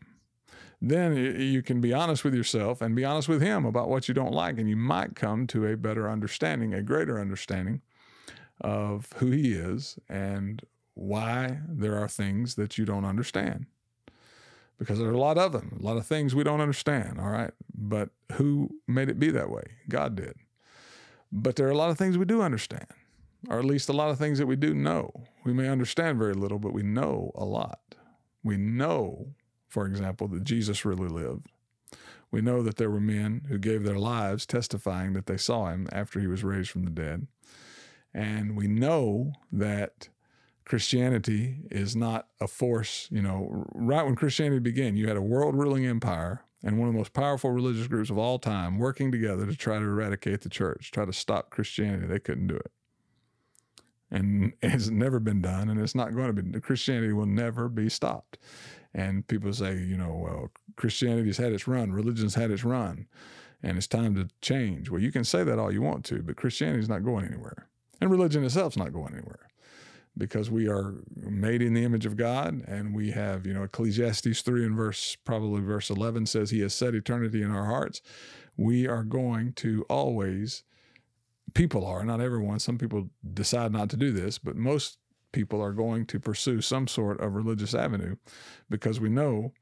Then 0.83 1.15
you 1.15 1.63
can 1.63 1.81
be 1.81 1.93
honest 1.93 2.25
with 2.25 2.35
yourself 2.35 2.81
and 2.81 2.97
be 2.97 3.05
honest 3.05 3.29
with 3.29 3.43
him 3.43 3.67
about 3.67 3.91
what 3.91 4.09
you 4.09 4.15
don't 4.15 4.33
like, 4.33 4.59
and 4.59 4.69
you 4.69 4.77
might 4.77 5.15
come 5.15 5.47
to 5.49 5.67
a 5.67 5.77
better 5.77 6.09
understanding, 6.09 6.73
a 6.73 6.83
greater 6.83 7.21
understanding 7.21 7.83
of 8.61 9.09
who 9.17 9.31
he 9.31 9.53
is 9.53 9.99
and 10.09 10.63
why 10.95 11.59
there 11.69 11.99
are 11.99 12.09
things 12.09 12.55
that 12.55 12.79
you 12.79 12.85
don't 12.85 13.05
understand. 13.05 13.67
Because 14.79 14.99
there 14.99 15.09
are 15.09 15.13
a 15.13 15.19
lot 15.19 15.37
of 15.37 15.53
them, 15.53 15.77
a 15.79 15.83
lot 15.83 15.99
of 15.99 16.07
things 16.07 16.35
we 16.35 16.45
don't 16.45 16.63
understand, 16.63 17.21
all 17.21 17.29
right? 17.29 17.53
But 17.75 18.09
who 18.33 18.71
made 18.89 19.11
it 19.11 19.19
be 19.19 19.31
that 19.31 19.51
way? 19.51 19.65
God 19.91 20.17
did. 20.17 20.37
But 21.31 21.57
there 21.57 21.67
are 21.67 21.73
a 21.73 21.77
lot 21.77 21.91
of 21.91 21.99
things 21.99 22.17
we 22.17 22.25
do 22.25 22.41
understand 22.41 22.87
or 23.49 23.59
at 23.59 23.65
least 23.65 23.89
a 23.89 23.93
lot 23.93 24.11
of 24.11 24.19
things 24.19 24.39
that 24.39 24.47
we 24.47 24.57
do 24.57 24.75
know. 24.75 25.13
We 25.45 25.53
may 25.53 25.69
understand 25.69 26.19
very 26.19 26.35
little, 26.35 26.59
but 26.59 26.73
we 26.73 26.83
know 26.83 27.33
a 27.35 27.45
lot. 27.45 27.81
We 28.43 28.57
know, 28.57 29.35
for 29.69 29.87
example, 29.87 30.29
that 30.29 30.45
Jesus 30.45 30.85
really 30.85 31.09
lived. 31.09 31.47
We 32.31 32.41
know 32.41 32.63
that 32.63 32.77
there 32.77 32.91
were 32.91 33.01
men 33.01 33.43
who 33.49 33.59
gave 33.59 33.83
their 33.83 33.99
lives 33.99 34.47
testifying 34.47 35.15
that 35.15 35.27
they 35.27 35.37
saw 35.37 35.67
him 35.67 35.89
after 35.91 36.21
he 36.21 36.27
was 36.27 36.45
raised 36.45 36.71
from 36.71 36.85
the 36.85 36.91
dead. 36.91 37.27
And 38.15 38.57
we 38.57 38.69
know 38.69 39.33
that 39.51 40.09
Christianity 40.65 41.63
is 41.71 41.97
not 41.97 42.29
a 42.41 42.47
force, 42.47 43.09
you 43.11 43.23
know, 43.23 43.67
right 43.75 44.05
when 44.05 44.15
Christianity 44.15 44.61
began, 44.61 44.97
you 44.97 45.09
had 45.09 45.17
a 45.17 45.23
world 45.23 45.57
ruling 45.57 45.85
empire 45.85 46.45
and 46.63 46.79
one 46.79 46.89
of 46.89 46.95
the 46.95 46.99
most 46.99 47.13
powerful 47.13 47.51
religious 47.51 47.89
groups 47.89 48.11
of 48.11 48.19
all 48.19 48.39
time 48.39 48.79
working 48.79 49.11
together 49.11 49.47
to 49.47 49.57
try 49.57 49.79
to 49.79 49.85
eradicate 49.85 50.43
the 50.43 50.49
church, 50.49 50.91
try 50.93 51.05
to 51.05 51.13
stop 51.13 51.51
Christianity. 51.51 52.07
They 52.07 52.21
couldn't 52.21 52.47
do 52.47 52.57
it 52.57 52.71
and 54.11 54.53
it's 54.63 54.89
never 54.89 55.21
been 55.21 55.41
done, 55.41 55.69
and 55.69 55.81
it's 55.81 55.95
not 55.95 56.15
going 56.15 56.35
to 56.35 56.43
be. 56.43 56.61
Christianity 56.61 57.13
will 57.13 57.27
never 57.27 57.69
be 57.69 57.89
stopped. 57.89 58.39
And 58.93 59.27
people 59.27 59.53
say, 59.53 59.79
you 59.79 59.97
know, 59.97 60.13
well, 60.13 60.51
Christianity's 60.77 61.37
had 61.37 61.53
its 61.53 61.69
run, 61.69 61.93
religion's 61.93 62.35
had 62.35 62.51
its 62.51 62.65
run, 62.65 63.07
and 63.63 63.77
it's 63.77 63.87
time 63.87 64.15
to 64.17 64.29
change. 64.41 64.91
Well, 64.91 65.01
you 65.01 65.13
can 65.13 65.25
say 65.25 65.45
that 65.45 65.59
all 65.59 65.73
you 65.73 65.83
want 65.83 66.05
to, 66.07 66.23
but 66.23 66.37
Christianity's 66.37 66.89
not 66.89 67.05
going 67.05 67.27
anywhere, 67.27 67.69
and 68.01 68.11
religion 68.11 68.45
itself's 68.45 68.77
not 68.77 68.93
going 68.93 69.15
anywhere, 69.15 69.49
because 70.19 70.51
we 70.51 70.69
are 70.69 70.95
made 71.15 71.63
in 71.63 71.75
the 71.75 71.85
image 71.85 72.05
of 72.05 72.17
God, 72.17 72.65
and 72.67 72.93
we 72.93 73.13
have, 73.13 73.47
you 73.47 73.55
know, 73.55 73.63
Ecclesiastes 73.63 74.43
three 74.43 74.67
and 74.67 74.75
verse 74.75 75.17
probably 75.25 75.61
verse 75.61 75.89
eleven 75.89 76.27
says, 76.27 76.51
He 76.51 76.61
has 76.63 76.75
set 76.75 76.97
eternity 76.97 77.43
in 77.43 77.53
our 77.53 77.67
hearts. 77.67 78.03
We 78.57 78.89
are 78.89 79.05
going 79.05 79.53
to 79.55 79.87
always 79.89 80.65
people 81.55 81.85
are, 81.85 82.05
not 82.05 82.21
everyone. 82.21 82.59
Some 82.59 82.79
people 82.79 83.11
decide 83.35 83.73
not 83.73 83.91
to 83.91 83.97
do 83.97 84.13
this, 84.13 84.39
but 84.39 84.57
most 84.57 84.99
people 85.33 85.63
are 85.63 85.73
going 85.73 86.07
to 86.07 86.19
pursue 86.19 86.61
some 86.61 86.89
sort 86.89 87.21
of 87.21 87.35
religious 87.35 87.75
avenue 87.75 88.17
because 88.69 89.01
we 89.01 89.09
know 89.09 89.53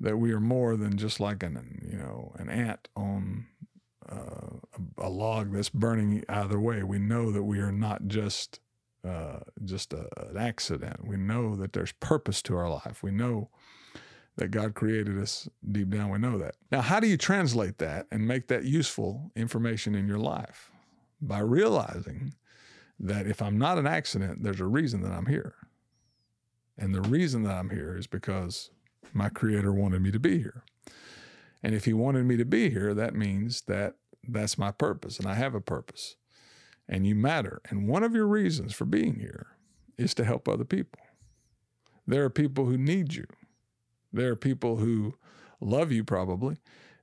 that 0.00 0.16
we 0.16 0.32
are 0.32 0.40
more 0.40 0.76
than 0.76 0.96
just 0.96 1.20
like 1.20 1.42
an 1.42 1.88
you 1.88 1.96
know 1.96 2.32
an 2.38 2.48
ant 2.48 2.88
on 2.96 3.46
uh, 4.10 4.56
a, 4.98 5.08
log 5.08 5.52
that's 5.52 5.68
burning 5.68 6.24
either 6.28 6.58
way. 6.58 6.82
We 6.82 6.98
know 6.98 7.30
that 7.30 7.44
we 7.44 7.60
are 7.60 7.72
not 7.72 8.08
just 8.08 8.60
uh, 9.06 9.40
just 9.64 9.92
a, 9.92 10.08
an 10.28 10.36
accident. 10.36 11.06
We 11.06 11.16
know 11.16 11.56
that 11.56 11.72
there's 11.72 11.92
purpose 11.92 12.42
to 12.42 12.56
our 12.56 12.68
life. 12.68 13.02
We 13.02 13.12
know 13.12 13.48
that 14.36 14.50
God 14.50 14.74
created 14.74 15.18
us 15.18 15.48
deep 15.70 15.90
down. 15.90 16.10
We 16.10 16.18
know 16.18 16.38
that. 16.38 16.56
Now, 16.70 16.80
how 16.80 17.00
do 17.00 17.06
you 17.06 17.16
translate 17.16 17.78
that 17.78 18.06
and 18.10 18.26
make 18.26 18.48
that 18.48 18.64
useful 18.64 19.30
information 19.36 19.94
in 19.94 20.08
your 20.08 20.18
life? 20.18 20.71
By 21.22 21.38
realizing 21.38 22.34
that 22.98 23.26
if 23.26 23.40
I'm 23.40 23.58
not 23.58 23.78
an 23.78 23.86
accident, 23.86 24.42
there's 24.42 24.60
a 24.60 24.66
reason 24.66 25.02
that 25.02 25.12
I'm 25.12 25.26
here. 25.26 25.54
And 26.76 26.94
the 26.94 27.02
reason 27.02 27.44
that 27.44 27.54
I'm 27.54 27.70
here 27.70 27.96
is 27.96 28.06
because 28.06 28.70
my 29.12 29.28
creator 29.28 29.72
wanted 29.72 30.02
me 30.02 30.10
to 30.10 30.18
be 30.18 30.38
here. 30.38 30.64
And 31.62 31.74
if 31.74 31.84
he 31.84 31.92
wanted 31.92 32.26
me 32.26 32.36
to 32.36 32.44
be 32.44 32.70
here, 32.70 32.92
that 32.94 33.14
means 33.14 33.62
that 33.62 33.94
that's 34.26 34.58
my 34.58 34.72
purpose 34.72 35.18
and 35.18 35.28
I 35.28 35.34
have 35.34 35.54
a 35.54 35.60
purpose. 35.60 36.16
And 36.88 37.06
you 37.06 37.14
matter. 37.14 37.60
And 37.70 37.88
one 37.88 38.02
of 38.02 38.14
your 38.14 38.26
reasons 38.26 38.74
for 38.74 38.84
being 38.84 39.20
here 39.20 39.46
is 39.96 40.14
to 40.14 40.24
help 40.24 40.48
other 40.48 40.64
people. 40.64 41.00
There 42.06 42.24
are 42.24 42.30
people 42.30 42.66
who 42.66 42.76
need 42.76 43.14
you. 43.14 43.26
There 44.12 44.32
are 44.32 44.36
people 44.36 44.76
who 44.76 45.14
love 45.60 45.92
you 45.92 46.02
probably, 46.04 46.56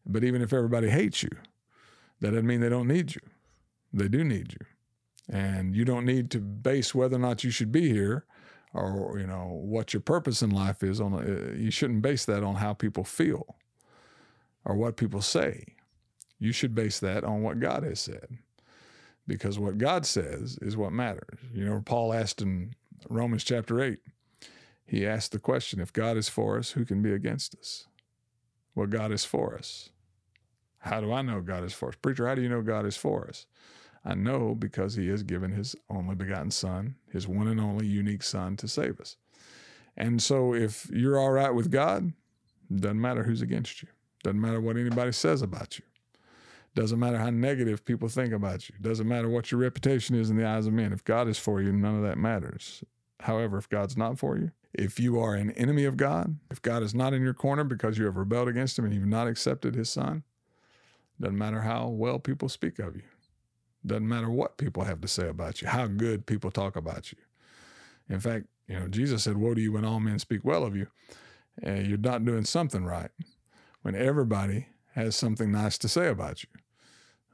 but 0.05 0.23
even 0.23 0.41
if 0.41 0.51
everybody 0.51 0.89
hates 0.89 1.23
you, 1.23 1.31
that 2.19 2.31
doesn't 2.31 2.45
mean 2.45 2.59
they 2.59 2.69
don't 2.69 2.87
need 2.87 3.15
you. 3.15 3.21
They 3.93 4.07
do 4.07 4.23
need 4.23 4.53
you. 4.53 4.65
And 5.33 5.75
you 5.75 5.85
don't 5.85 6.05
need 6.05 6.31
to 6.31 6.39
base 6.39 6.95
whether 6.95 7.15
or 7.15 7.19
not 7.19 7.43
you 7.43 7.51
should 7.51 7.71
be 7.71 7.89
here 7.89 8.25
or 8.73 9.17
you 9.19 9.27
know 9.27 9.59
what 9.63 9.93
your 9.93 10.01
purpose 10.01 10.41
in 10.41 10.51
life 10.51 10.83
is 10.83 11.01
on 11.01 11.13
uh, 11.13 11.53
you 11.55 11.71
shouldn't 11.71 12.03
base 12.03 12.25
that 12.25 12.43
on 12.43 12.55
how 12.55 12.73
people 12.73 13.03
feel 13.03 13.55
or 14.65 14.75
what 14.75 14.97
people 14.97 15.21
say. 15.21 15.75
You 16.39 16.51
should 16.51 16.73
base 16.73 16.99
that 16.99 17.23
on 17.23 17.41
what 17.41 17.59
God 17.59 17.83
has 17.83 17.99
said. 17.99 18.27
Because 19.27 19.59
what 19.59 19.77
God 19.77 20.05
says 20.05 20.57
is 20.61 20.77
what 20.77 20.91
matters. 20.91 21.39
You 21.53 21.65
know, 21.65 21.81
Paul 21.85 22.13
asked 22.13 22.41
in 22.41 22.73
Romans 23.09 23.43
chapter 23.43 23.81
8, 23.81 23.99
he 24.85 25.05
asked 25.05 25.33
the 25.33 25.39
question 25.39 25.79
if 25.79 25.93
God 25.93 26.17
is 26.17 26.29
for 26.29 26.57
us, 26.57 26.71
who 26.71 26.85
can 26.85 27.01
be 27.01 27.13
against 27.13 27.55
us? 27.55 27.85
Well, 28.73 28.87
God 28.87 29.11
is 29.11 29.25
for 29.25 29.55
us. 29.55 29.89
How 30.79 31.01
do 31.01 31.11
I 31.11 31.21
know 31.21 31.41
God 31.41 31.63
is 31.63 31.73
for 31.73 31.89
us? 31.89 31.95
Preacher, 32.01 32.27
how 32.27 32.35
do 32.35 32.41
you 32.41 32.49
know 32.49 32.61
God 32.61 32.85
is 32.85 32.97
for 32.97 33.27
us? 33.27 33.45
I 34.05 34.15
know 34.15 34.55
because 34.55 34.95
he 34.95 35.07
has 35.09 35.23
given 35.23 35.51
his 35.51 35.75
only 35.89 36.15
begotten 36.15 36.51
son, 36.51 36.95
his 37.11 37.27
one 37.27 37.47
and 37.47 37.59
only 37.59 37.85
unique 37.85 38.23
son 38.23 38.55
to 38.57 38.67
save 38.67 38.99
us. 38.99 39.17
And 39.97 40.21
so 40.21 40.53
if 40.53 40.89
you're 40.89 41.19
all 41.19 41.31
right 41.31 41.53
with 41.53 41.71
God, 41.71 42.13
doesn't 42.73 43.01
matter 43.01 43.23
who's 43.23 43.41
against 43.41 43.81
you. 43.81 43.89
Doesn't 44.23 44.39
matter 44.39 44.61
what 44.61 44.77
anybody 44.77 45.11
says 45.11 45.41
about 45.41 45.77
you. 45.77 45.85
Doesn't 46.75 46.99
matter 46.99 47.17
how 47.17 47.29
negative 47.29 47.83
people 47.83 48.07
think 48.07 48.31
about 48.31 48.69
you. 48.69 48.75
Doesn't 48.79 49.07
matter 49.07 49.27
what 49.27 49.51
your 49.51 49.59
reputation 49.59 50.15
is 50.15 50.29
in 50.29 50.37
the 50.37 50.47
eyes 50.47 50.67
of 50.67 50.73
men. 50.73 50.93
If 50.93 51.03
God 51.03 51.27
is 51.27 51.37
for 51.37 51.61
you, 51.61 51.71
none 51.71 51.95
of 51.95 52.03
that 52.03 52.17
matters. 52.17 52.83
However, 53.21 53.57
if 53.57 53.67
God's 53.67 53.97
not 53.97 54.17
for 54.17 54.37
you, 54.37 54.51
if 54.73 54.99
you 54.99 55.19
are 55.19 55.35
an 55.35 55.51
enemy 55.51 55.83
of 55.83 55.97
God, 55.97 56.37
if 56.51 56.61
God 56.61 56.83
is 56.83 56.93
not 56.93 57.13
in 57.13 57.21
your 57.21 57.33
corner 57.33 57.63
because 57.63 57.97
you 57.97 58.05
have 58.05 58.15
rebelled 58.15 58.47
against 58.47 58.77
him 58.77 58.85
and 58.85 58.93
you've 58.93 59.05
not 59.05 59.27
accepted 59.27 59.75
his 59.75 59.89
son, 59.89 60.23
doesn't 61.19 61.37
matter 61.37 61.61
how 61.61 61.87
well 61.87 62.19
people 62.19 62.47
speak 62.47 62.79
of 62.79 62.95
you. 62.95 63.01
Doesn't 63.85 64.07
matter 64.07 64.29
what 64.29 64.57
people 64.57 64.83
have 64.83 65.01
to 65.01 65.07
say 65.07 65.27
about 65.29 65.61
you, 65.61 65.69
how 65.69 65.87
good 65.87 66.25
people 66.25 66.51
talk 66.51 66.75
about 66.75 67.11
you. 67.11 67.17
In 68.09 68.19
fact, 68.19 68.47
you 68.67 68.79
know, 68.79 68.87
Jesus 68.87 69.23
said, 69.23 69.37
Woe 69.37 69.53
to 69.55 69.61
you 69.61 69.73
when 69.73 69.85
all 69.85 69.99
men 69.99 70.19
speak 70.19 70.45
well 70.45 70.63
of 70.65 70.75
you. 70.75 70.87
and 71.63 71.87
you're 71.87 71.97
not 71.97 72.25
doing 72.25 72.45
something 72.45 72.85
right 72.85 73.11
when 73.83 73.95
everybody 73.95 74.67
has 74.95 75.15
something 75.15 75.51
nice 75.51 75.77
to 75.79 75.89
say 75.89 76.09
about 76.09 76.43
you. 76.43 76.49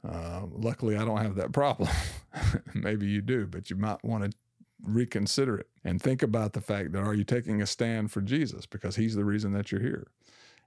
Uh, 0.08 0.42
luckily, 0.52 0.96
I 0.96 1.04
don't 1.04 1.18
have 1.22 1.36
that 1.36 1.52
problem. 1.52 1.90
Maybe 2.74 3.06
you 3.06 3.22
do, 3.22 3.46
but 3.46 3.70
you 3.70 3.76
might 3.76 4.04
want 4.04 4.30
to 4.30 4.38
reconsider 4.84 5.58
it 5.58 5.68
and 5.84 6.00
think 6.02 6.22
about 6.22 6.54
the 6.54 6.60
fact 6.60 6.92
that 6.92 7.00
are 7.02 7.14
you 7.14 7.24
taking 7.24 7.62
a 7.62 7.66
stand 7.66 8.12
for 8.12 8.20
Jesus 8.22 8.66
because 8.66 8.96
he's 8.96 9.16
the 9.16 9.24
reason 9.24 9.52
that 9.54 9.72
you're 9.72 9.82
here 9.82 10.08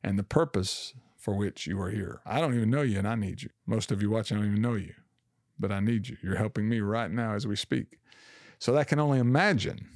and 0.03 0.19
the 0.19 0.24
purpose 0.24 0.93
for 1.17 1.36
which 1.36 1.67
you 1.67 1.81
are 1.81 1.91
here. 1.91 2.21
I 2.25 2.41
don't 2.41 2.55
even 2.55 2.69
know 2.71 2.81
you 2.83 3.00
and 3.00 3.07
I 3.07 3.15
need 3.15 3.43
you. 3.43 3.50
Most 3.67 3.91
of 3.91 4.01
you 4.01 4.09
watching 4.09 4.38
don't 4.38 4.48
even 4.48 4.62
know 4.62 4.75
you, 4.75 4.93
but 5.59 5.71
I 5.71 5.79
need 5.79 6.07
you. 6.07 6.17
You're 6.23 6.37
helping 6.37 6.69
me 6.69 6.79
right 6.79 7.11
now 7.11 7.33
as 7.33 7.45
we 7.45 7.55
speak. 7.55 7.99
So 8.59 8.71
that 8.73 8.87
can 8.87 8.99
only 8.99 9.19
imagine 9.19 9.87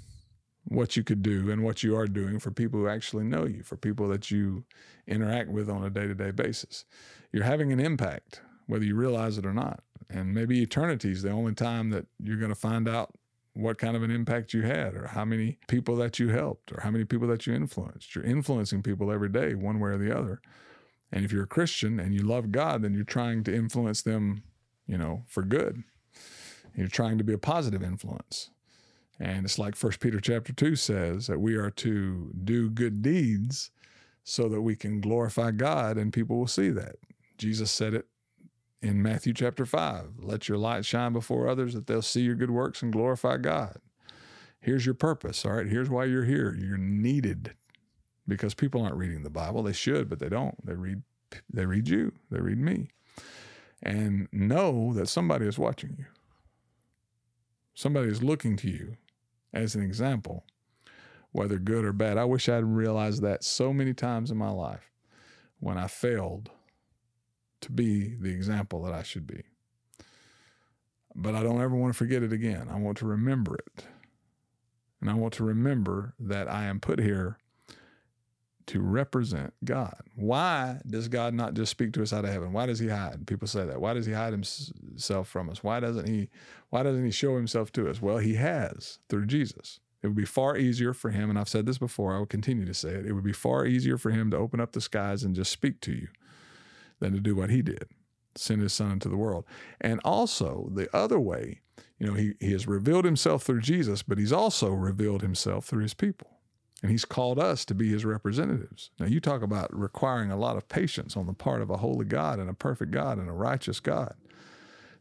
what 0.65 0.96
you 0.96 1.03
could 1.03 1.22
do 1.22 1.51
and 1.51 1.63
what 1.63 1.84
you 1.84 1.96
are 1.96 2.08
doing 2.08 2.39
for 2.39 2.51
people 2.51 2.79
who 2.79 2.88
actually 2.88 3.25
know 3.25 3.46
you, 3.46 3.63
for 3.63 3.75
people 3.75 4.08
that 4.08 4.32
you 4.32 4.63
interact 5.08 5.50
with 5.50 5.70
on 5.70 5.84
a 5.84 5.89
day 5.89 6.08
to 6.08 6.15
day 6.15 6.32
basis. 6.32 6.86
You're 7.32 7.43
having 7.43 7.72
an 7.72 7.79
impact, 7.79 8.41
whether 8.67 8.86
you 8.86 8.96
realize 8.96 9.38
it 9.38 9.46
or 9.46 9.53
not. 9.53 9.84
And 10.10 10.34
maybe 10.34 10.62
eternity 10.62 11.12
is 11.12 11.22
the 11.22 11.32
only 11.32 11.53
time 11.53 11.89
that 11.89 12.05
you're 12.22 12.38
going 12.38 12.50
to 12.50 12.55
find 12.55 12.88
out 12.88 13.15
what 13.53 13.77
kind 13.77 13.96
of 13.96 14.03
an 14.03 14.12
impact 14.12 14.53
you 14.53 14.63
had, 14.63 14.96
or 14.96 15.08
how 15.08 15.25
many 15.25 15.60
people 15.67 15.96
that 15.98 16.17
you 16.17 16.29
helped, 16.29 16.72
or 16.72 16.82
how 16.82 16.89
many 16.89 17.03
people 17.05 17.27
that 17.27 17.46
you 17.46 17.53
influenced. 17.53 18.15
You're 18.15 18.24
influencing 18.24 18.82
people 18.82 19.12
every 19.12 19.29
day, 19.29 19.53
one 19.53 19.79
way 19.79 19.91
or 19.91 19.98
the 19.98 20.17
other. 20.17 20.41
And 21.12 21.24
if 21.24 21.32
you're 21.32 21.43
a 21.43 21.48
Christian 21.48 22.00
and 22.00 22.15
you 22.15 22.24
love 22.24 22.51
God, 22.51 22.82
then 22.82 22.96
you're 22.96 23.03
trying 23.03 23.43
to 23.43 23.55
influence 23.55 24.01
them, 24.01 24.43
you 24.88 24.98
know, 24.98 25.24
for 25.28 25.44
good. 25.44 25.84
You're 26.75 26.88
trying 26.88 27.18
to 27.18 27.24
be 27.24 27.34
a 27.34 27.38
positive 27.38 27.84
influence. 27.84 28.50
And 29.20 29.46
it's 29.46 29.60
like 29.60 29.75
First 29.75 30.00
Peter 30.00 30.20
chapter 30.20 30.54
2 30.54 30.75
says 30.75 31.28
that 31.28 31.40
we 31.40 31.56
are 31.56 31.70
to 31.70 32.32
do 32.44 32.70
good 32.70 33.02
deeds 33.02 33.72
so 34.24 34.50
that 34.50 34.62
we 34.62 34.75
can 34.75 35.02
glorify 35.02 35.52
God 35.52 35.98
and 35.98 36.12
people 36.12 36.38
will 36.38 36.48
see 36.48 36.70
that. 36.70 36.96
Jesus 37.38 37.72
said 37.72 37.94
it 37.94 38.08
in 38.82 39.02
Matthew 39.02 39.34
chapter 39.34 39.66
5 39.66 40.20
let 40.20 40.50
your 40.50 40.58
light 40.58 40.86
shine 40.86 41.13
before 41.13 41.48
others 41.48 41.74
that 41.74 41.88
they'll 41.88 42.02
see 42.02 42.22
your 42.22 42.36
good 42.36 42.52
works 42.52 42.82
and 42.82 42.92
glorify 42.92 43.38
God. 43.38 43.78
Here's 44.60 44.86
your 44.86 44.96
purpose, 44.96 45.46
all 45.46 45.54
right? 45.54 45.68
Here's 45.68 45.90
why 45.90 46.06
you're 46.06 46.24
here. 46.24 46.56
You're 46.58 46.78
needed 46.78 47.54
because 48.28 48.54
people 48.54 48.82
aren't 48.82 48.96
reading 48.96 49.24
the 49.24 49.30
Bible. 49.30 49.63
They 49.63 49.74
should, 49.74 50.10
but 50.10 50.20
they 50.20 50.30
don't. 50.30 50.66
They 50.66 50.74
read 50.74 51.04
they 51.52 51.66
read 51.66 51.88
you, 51.88 52.13
they 52.30 52.40
read 52.40 52.60
me. 52.60 52.90
And 53.86 54.30
know 54.32 54.94
that 54.94 55.10
somebody 55.10 55.46
is 55.46 55.60
watching 55.60 55.96
you. 56.00 56.06
Somebody 57.75 58.10
is 58.10 58.24
looking 58.24 58.56
to 58.58 58.70
you 58.70 58.96
as 59.54 59.75
an 59.75 59.84
example, 59.84 60.46
whether 61.32 61.58
good 61.58 61.84
or 61.84 61.92
bad. 61.92 62.18
I 62.18 62.24
wish 62.24 62.48
I'd 62.48 62.63
realized 62.63 63.22
that 63.24 63.44
so 63.44 63.74
many 63.74 63.94
times 63.94 64.32
in 64.32 64.38
my 64.38 64.50
life 64.50 64.90
when 65.60 65.78
I 65.78 65.88
failed 65.88 66.50
to 67.62 67.72
be 67.72 68.16
the 68.16 68.32
example 68.32 68.82
that 68.84 68.94
I 68.94 69.04
should 69.04 69.28
be. 69.28 69.44
But 71.16 71.36
I 71.36 71.44
don't 71.44 71.62
ever 71.62 71.75
want 71.75 71.94
to 71.94 71.98
forget 71.98 72.24
it 72.24 72.34
again. 72.34 72.70
I 72.70 72.78
want 72.78 72.98
to 73.00 73.06
remember 73.06 73.56
it. 73.56 73.86
And 75.02 75.10
I 75.10 75.16
want 75.16 75.34
to 75.36 75.44
remember 75.44 76.13
that 76.20 76.50
I 76.50 76.66
am 76.66 76.80
put 76.80 77.00
here 77.00 77.38
to 78.67 78.82
represent 78.82 79.53
God. 79.63 79.96
Why 80.15 80.79
does 80.88 81.08
God 81.08 81.34
not 81.34 81.53
just 81.53 81.72
speak 81.72 81.93
to 81.93 82.01
us 82.01 82.13
out 82.13 82.25
of 82.25 82.32
heaven? 82.32 82.53
Why 82.53 82.65
does 82.65 82.79
he 82.79 82.88
hide? 82.88 83.27
People 83.27 83.48
say 83.48 83.65
that. 83.65 83.82
Why 83.82 83.93
does 83.93 84.05
he 84.05 84.13
hide 84.13 84.34
himself 84.34 85.27
from 85.27 85.50
us? 85.50 85.63
Why 85.63 85.79
doesn't 85.79 86.08
he 86.08 86.29
why 86.70 86.84
doesn't 86.84 87.05
he 87.05 87.12
show 87.12 87.36
himself 87.36 87.72
to 87.74 87.89
us? 87.89 88.01
Well, 88.01 88.17
he 88.17 88.36
has 88.36 89.00
through 89.10 89.27
Jesus. 89.27 89.79
It 90.01 90.08
would 90.08 90.15
be 90.15 90.25
far 90.25 90.58
easier 90.58 90.93
for 90.93 91.12
him, 91.12 91.29
and 91.29 91.39
I've 91.39 91.48
said 91.48 91.65
this 91.65 91.77
before, 91.77 92.13
I 92.13 92.20
will 92.20 92.25
continue 92.25 92.65
to 92.65 92.74
say 92.74 92.89
it. 92.89 93.05
It 93.05 93.13
would 93.13 93.24
be 93.24 93.32
far 93.32 93.65
easier 93.65 93.98
for 93.98 94.12
him 94.12 94.32
to 94.32 94.38
open 94.38 94.60
up 94.60 94.74
the 94.74 94.82
skies 94.82 95.24
and 95.24 95.36
just 95.36 95.51
speak 95.51 95.79
to 95.82 95.93
you 95.93 96.08
than 97.00 97.13
to 97.13 97.22
do 97.22 97.36
what 97.36 97.50
he 97.50 97.62
did, 97.62 97.86
send 98.36 98.62
his 98.62 98.74
son 98.74 98.93
into 98.93 99.08
the 99.08 99.15
world. 99.15 99.46
And 99.79 100.01
also 100.03 100.70
the 100.74 100.93
other 100.96 101.20
way, 101.20 101.62
you 102.00 102.08
know, 102.08 102.13
he, 102.13 102.34
he 102.41 102.51
has 102.51 102.67
revealed 102.67 103.05
himself 103.05 103.43
through 103.43 103.62
Jesus, 103.62 104.03
but 104.03 104.17
he's 104.17 104.34
also 104.34 104.72
revealed 104.72 105.22
himself 105.22 105.65
through 105.65 105.84
his 105.84 105.93
people 105.93 106.33
and 106.84 106.92
he's 106.92 107.06
called 107.06 107.40
us 107.40 107.63
to 107.63 107.74
be 107.74 107.90
his 107.90 108.04
representatives. 108.04 108.92
Now, 109.00 109.06
you 109.06 109.22
talk 109.22 109.42
about 109.42 109.75
requiring 109.75 110.30
a 110.32 110.38
lot 110.38 110.58
of 110.58 110.68
patience 110.68 111.16
on 111.16 111.28
the 111.28 111.34
part 111.34 111.62
of 111.62 111.70
a 111.70 111.78
holy 111.78 112.06
God 112.06 112.40
and 112.40 112.50
a 112.50 112.54
perfect 112.54 112.92
God 112.92 113.18
and 113.18 113.30
a 113.30 113.34
righteous 113.34 113.80
God, 113.80 114.16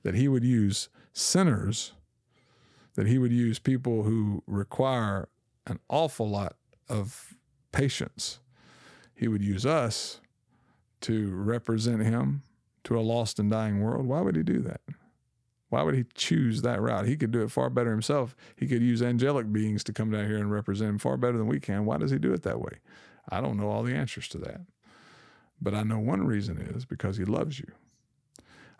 that 0.04 0.14
he 0.14 0.28
would 0.28 0.44
use 0.44 0.88
sinners, 1.12 1.92
that 2.94 3.08
he 3.08 3.18
would 3.18 3.32
use 3.32 3.58
people 3.58 4.04
who 4.04 4.44
require 4.46 5.28
an 5.66 5.80
awful 5.88 6.30
lot 6.30 6.54
of 6.88 7.34
patience. 7.72 8.38
He 9.12 9.26
would 9.26 9.42
use 9.42 9.66
us 9.66 10.20
to 11.00 11.34
represent 11.34 12.02
him 12.02 12.42
to 12.84 12.96
a 12.96 13.02
lost 13.02 13.40
and 13.40 13.50
dying 13.50 13.82
world. 13.82 14.06
Why 14.06 14.20
would 14.20 14.36
he 14.36 14.44
do 14.44 14.60
that? 14.60 14.80
Why 15.72 15.82
would 15.82 15.94
he 15.94 16.04
choose 16.12 16.60
that 16.60 16.82
route? 16.82 17.06
He 17.06 17.16
could 17.16 17.30
do 17.30 17.40
it 17.40 17.50
far 17.50 17.70
better 17.70 17.90
himself. 17.90 18.36
He 18.56 18.66
could 18.66 18.82
use 18.82 19.00
angelic 19.00 19.50
beings 19.50 19.82
to 19.84 19.92
come 19.94 20.10
down 20.10 20.26
here 20.26 20.36
and 20.36 20.52
represent 20.52 20.90
him 20.90 20.98
far 20.98 21.16
better 21.16 21.38
than 21.38 21.46
we 21.46 21.60
can. 21.60 21.86
Why 21.86 21.96
does 21.96 22.10
he 22.10 22.18
do 22.18 22.34
it 22.34 22.42
that 22.42 22.60
way? 22.60 22.80
I 23.30 23.40
don't 23.40 23.56
know 23.56 23.70
all 23.70 23.82
the 23.82 23.94
answers 23.94 24.28
to 24.28 24.38
that. 24.38 24.60
But 25.62 25.72
I 25.72 25.82
know 25.82 25.98
one 25.98 26.26
reason 26.26 26.58
is 26.58 26.84
because 26.84 27.16
he 27.16 27.24
loves 27.24 27.58
you. 27.58 27.68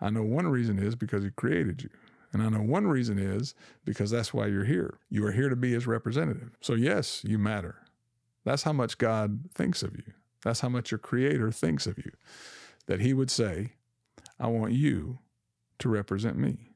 I 0.02 0.10
know 0.10 0.22
one 0.22 0.48
reason 0.48 0.78
is 0.78 0.94
because 0.94 1.24
he 1.24 1.30
created 1.30 1.82
you. 1.82 1.88
And 2.30 2.42
I 2.42 2.50
know 2.50 2.60
one 2.60 2.86
reason 2.86 3.18
is 3.18 3.54
because 3.86 4.10
that's 4.10 4.34
why 4.34 4.48
you're 4.48 4.66
here. 4.66 4.98
You 5.08 5.24
are 5.24 5.32
here 5.32 5.48
to 5.48 5.56
be 5.56 5.72
his 5.72 5.86
representative. 5.86 6.50
So, 6.60 6.74
yes, 6.74 7.24
you 7.24 7.38
matter. 7.38 7.76
That's 8.44 8.64
how 8.64 8.74
much 8.74 8.98
God 8.98 9.48
thinks 9.54 9.82
of 9.82 9.96
you. 9.96 10.12
That's 10.44 10.60
how 10.60 10.68
much 10.68 10.90
your 10.90 10.98
creator 10.98 11.50
thinks 11.50 11.86
of 11.86 11.96
you. 11.96 12.12
That 12.84 13.00
he 13.00 13.14
would 13.14 13.30
say, 13.30 13.76
I 14.38 14.48
want 14.48 14.74
you 14.74 15.20
to 15.78 15.88
represent 15.88 16.36
me. 16.36 16.71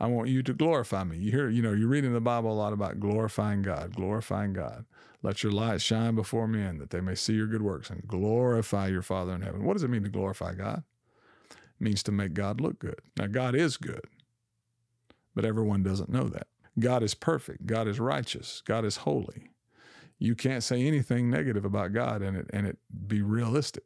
I 0.00 0.06
want 0.06 0.30
you 0.30 0.42
to 0.42 0.54
glorify 0.54 1.04
me. 1.04 1.18
You 1.18 1.30
hear, 1.30 1.50
you 1.50 1.60
know, 1.60 1.72
you're 1.72 1.88
reading 1.88 2.14
the 2.14 2.20
Bible 2.22 2.50
a 2.50 2.54
lot 2.54 2.72
about 2.72 3.00
glorifying 3.00 3.60
God, 3.60 3.94
glorifying 3.94 4.54
God. 4.54 4.86
Let 5.22 5.42
your 5.42 5.52
light 5.52 5.82
shine 5.82 6.14
before 6.14 6.48
men 6.48 6.78
that 6.78 6.88
they 6.88 7.02
may 7.02 7.14
see 7.14 7.34
your 7.34 7.46
good 7.46 7.60
works 7.60 7.90
and 7.90 8.08
glorify 8.08 8.88
your 8.88 9.02
Father 9.02 9.34
in 9.34 9.42
heaven. 9.42 9.64
What 9.64 9.74
does 9.74 9.82
it 9.82 9.90
mean 9.90 10.02
to 10.04 10.08
glorify 10.08 10.54
God? 10.54 10.84
It 11.50 11.56
means 11.84 12.02
to 12.04 12.12
make 12.12 12.32
God 12.32 12.62
look 12.62 12.78
good. 12.78 13.00
Now, 13.18 13.26
God 13.26 13.54
is 13.54 13.76
good, 13.76 14.06
but 15.34 15.44
everyone 15.44 15.82
doesn't 15.82 16.08
know 16.08 16.28
that. 16.28 16.46
God 16.78 17.02
is 17.02 17.14
perfect. 17.14 17.66
God 17.66 17.86
is 17.86 18.00
righteous. 18.00 18.62
God 18.64 18.86
is 18.86 18.98
holy. 18.98 19.50
You 20.18 20.34
can't 20.34 20.62
say 20.62 20.86
anything 20.86 21.28
negative 21.28 21.66
about 21.66 21.92
God 21.92 22.22
and 22.22 22.36
it 22.36 22.46
and 22.52 22.66
it 22.66 22.78
be 23.06 23.20
realistic. 23.20 23.84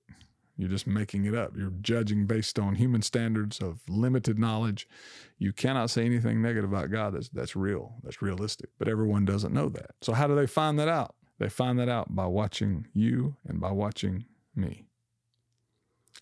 You're 0.56 0.68
just 0.68 0.86
making 0.86 1.24
it 1.24 1.34
up. 1.34 1.52
You're 1.56 1.72
judging 1.80 2.26
based 2.26 2.58
on 2.58 2.76
human 2.76 3.02
standards 3.02 3.58
of 3.58 3.80
limited 3.88 4.38
knowledge. 4.38 4.88
You 5.38 5.52
cannot 5.52 5.90
say 5.90 6.04
anything 6.04 6.40
negative 6.40 6.72
about 6.72 6.90
God 6.92 7.14
that's, 7.14 7.28
that's 7.28 7.56
real, 7.56 7.94
that's 8.04 8.22
realistic. 8.22 8.70
But 8.78 8.88
everyone 8.88 9.24
doesn't 9.24 9.52
know 9.52 9.68
that. 9.70 9.90
So, 10.00 10.12
how 10.12 10.28
do 10.28 10.36
they 10.36 10.46
find 10.46 10.78
that 10.78 10.88
out? 10.88 11.16
They 11.38 11.48
find 11.48 11.78
that 11.80 11.88
out 11.88 12.14
by 12.14 12.26
watching 12.26 12.86
you 12.94 13.36
and 13.46 13.60
by 13.60 13.72
watching 13.72 14.26
me. 14.54 14.86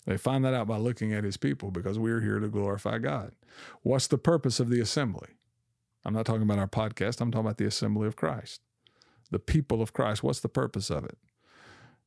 They 0.05 0.17
find 0.17 0.43
that 0.43 0.53
out 0.53 0.67
by 0.67 0.77
looking 0.77 1.13
at 1.13 1.23
his 1.23 1.37
people 1.37 1.71
because 1.71 1.99
we're 1.99 2.21
here 2.21 2.39
to 2.39 2.49
glorify 2.49 2.97
God. 2.97 3.33
What's 3.83 4.07
the 4.07 4.17
purpose 4.17 4.59
of 4.59 4.69
the 4.69 4.81
assembly? 4.81 5.29
I'm 6.03 6.13
not 6.13 6.25
talking 6.25 6.41
about 6.41 6.59
our 6.59 6.67
podcast, 6.67 7.21
I'm 7.21 7.31
talking 7.31 7.45
about 7.45 7.57
the 7.57 7.65
assembly 7.65 8.07
of 8.07 8.15
Christ. 8.15 8.61
The 9.31 9.39
people 9.39 9.81
of 9.81 9.93
Christ. 9.93 10.21
What's 10.21 10.41
the 10.41 10.49
purpose 10.49 10.89
of 10.89 11.05
it? 11.05 11.17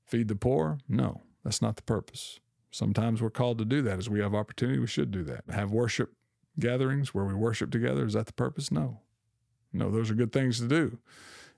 Feed 0.04 0.28
the 0.28 0.36
poor? 0.36 0.78
No. 0.88 1.22
That's 1.46 1.62
not 1.62 1.76
the 1.76 1.82
purpose. 1.82 2.40
Sometimes 2.72 3.22
we're 3.22 3.30
called 3.30 3.59
to 3.59 3.64
do 3.64 3.80
that. 3.82 3.98
As 3.98 4.11
we 4.11 4.18
have 4.18 4.35
opportunity, 4.35 4.80
we 4.80 4.88
should 4.88 5.12
do 5.12 5.22
that. 5.22 5.44
Have 5.48 5.70
worship 5.70 6.12
gatherings 6.59 7.14
where 7.14 7.24
we 7.24 7.35
worship 7.35 7.70
together. 7.70 8.04
Is 8.04 8.14
that 8.14 8.26
the 8.26 8.32
purpose? 8.32 8.72
No. 8.72 8.98
No, 9.72 9.88
those 9.88 10.11
are 10.11 10.14
good 10.14 10.32
things 10.32 10.59
to 10.59 10.66
do. 10.66 10.98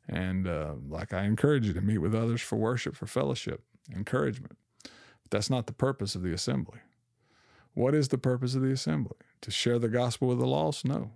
And 0.06 0.46
uh, 0.46 0.74
like 0.86 1.14
I 1.14 1.24
encourage 1.24 1.66
you 1.66 1.72
to 1.72 1.80
meet 1.80 1.98
with 1.98 2.14
others 2.14 2.42
for 2.42 2.56
worship, 2.56 2.96
for 2.96 3.06
fellowship, 3.06 3.62
encouragement. 3.90 4.58
But 4.82 5.30
that's 5.30 5.48
not 5.48 5.66
the 5.66 5.72
purpose 5.72 6.14
of 6.14 6.20
the 6.20 6.34
assembly. 6.34 6.80
What 7.72 7.94
is 7.94 8.08
the 8.08 8.18
purpose 8.18 8.54
of 8.54 8.60
the 8.60 8.72
assembly? 8.72 9.16
To 9.40 9.50
share 9.50 9.78
the 9.78 9.88
gospel 9.88 10.28
with 10.28 10.38
the 10.38 10.46
lost? 10.46 10.84
No. 10.84 11.12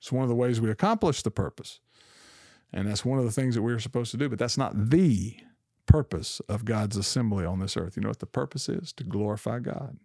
It's 0.00 0.10
one 0.10 0.24
of 0.24 0.28
the 0.28 0.34
ways 0.34 0.60
we 0.60 0.72
accomplish 0.72 1.22
the 1.22 1.30
purpose. 1.30 1.78
And 2.72 2.88
that's 2.88 3.04
one 3.04 3.20
of 3.20 3.24
the 3.24 3.30
things 3.30 3.54
that 3.54 3.62
we're 3.62 3.78
supposed 3.78 4.10
to 4.10 4.16
do, 4.16 4.28
but 4.28 4.40
that's 4.40 4.58
not 4.58 4.90
the 4.90 5.36
purpose 5.88 6.40
of 6.48 6.64
God's 6.64 6.96
assembly 6.96 7.44
on 7.44 7.58
this 7.58 7.76
earth. 7.76 7.96
You 7.96 8.02
know 8.02 8.10
what 8.10 8.20
the 8.20 8.26
purpose 8.26 8.68
is? 8.68 8.92
To 8.92 9.04
glorify 9.04 9.58
God. 9.58 9.98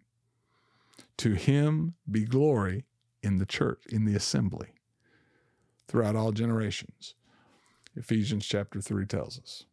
To 1.17 1.33
Him 1.33 1.93
be 2.09 2.23
glory 2.23 2.85
in 3.21 3.37
the 3.37 3.45
church, 3.45 3.83
in 3.89 4.05
the 4.05 4.15
assembly, 4.15 4.69
throughout 5.87 6.15
all 6.15 6.31
generations. 6.31 7.13
Ephesians 7.95 8.45
chapter 8.45 8.81
3 8.81 9.05
tells 9.05 9.37
us. 9.37 9.65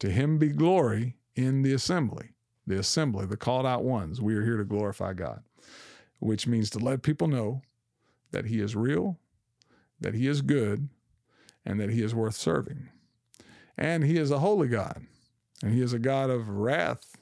To 0.00 0.10
Him 0.10 0.38
be 0.38 0.48
glory 0.48 1.16
in 1.36 1.62
the 1.62 1.72
assembly, 1.72 2.30
the 2.66 2.78
assembly, 2.78 3.26
the 3.26 3.36
called 3.36 3.66
out 3.66 3.84
ones. 3.84 4.20
We 4.20 4.34
are 4.34 4.44
here 4.44 4.56
to 4.56 4.64
glorify 4.64 5.12
God, 5.12 5.42
which 6.18 6.46
means 6.46 6.70
to 6.70 6.78
let 6.78 7.02
people 7.02 7.28
know 7.28 7.62
that 8.32 8.46
He 8.46 8.60
is 8.60 8.74
real, 8.74 9.18
that 10.00 10.14
He 10.14 10.26
is 10.26 10.42
good, 10.42 10.88
and 11.64 11.78
that 11.78 11.90
He 11.90 12.02
is 12.02 12.14
worth 12.14 12.34
serving. 12.34 12.88
And 13.76 14.02
He 14.02 14.16
is 14.16 14.30
a 14.30 14.38
holy 14.38 14.68
God. 14.68 15.06
And 15.62 15.72
he 15.72 15.82
is 15.82 15.92
a 15.92 15.98
God 15.98 16.30
of 16.30 16.48
wrath. 16.48 17.16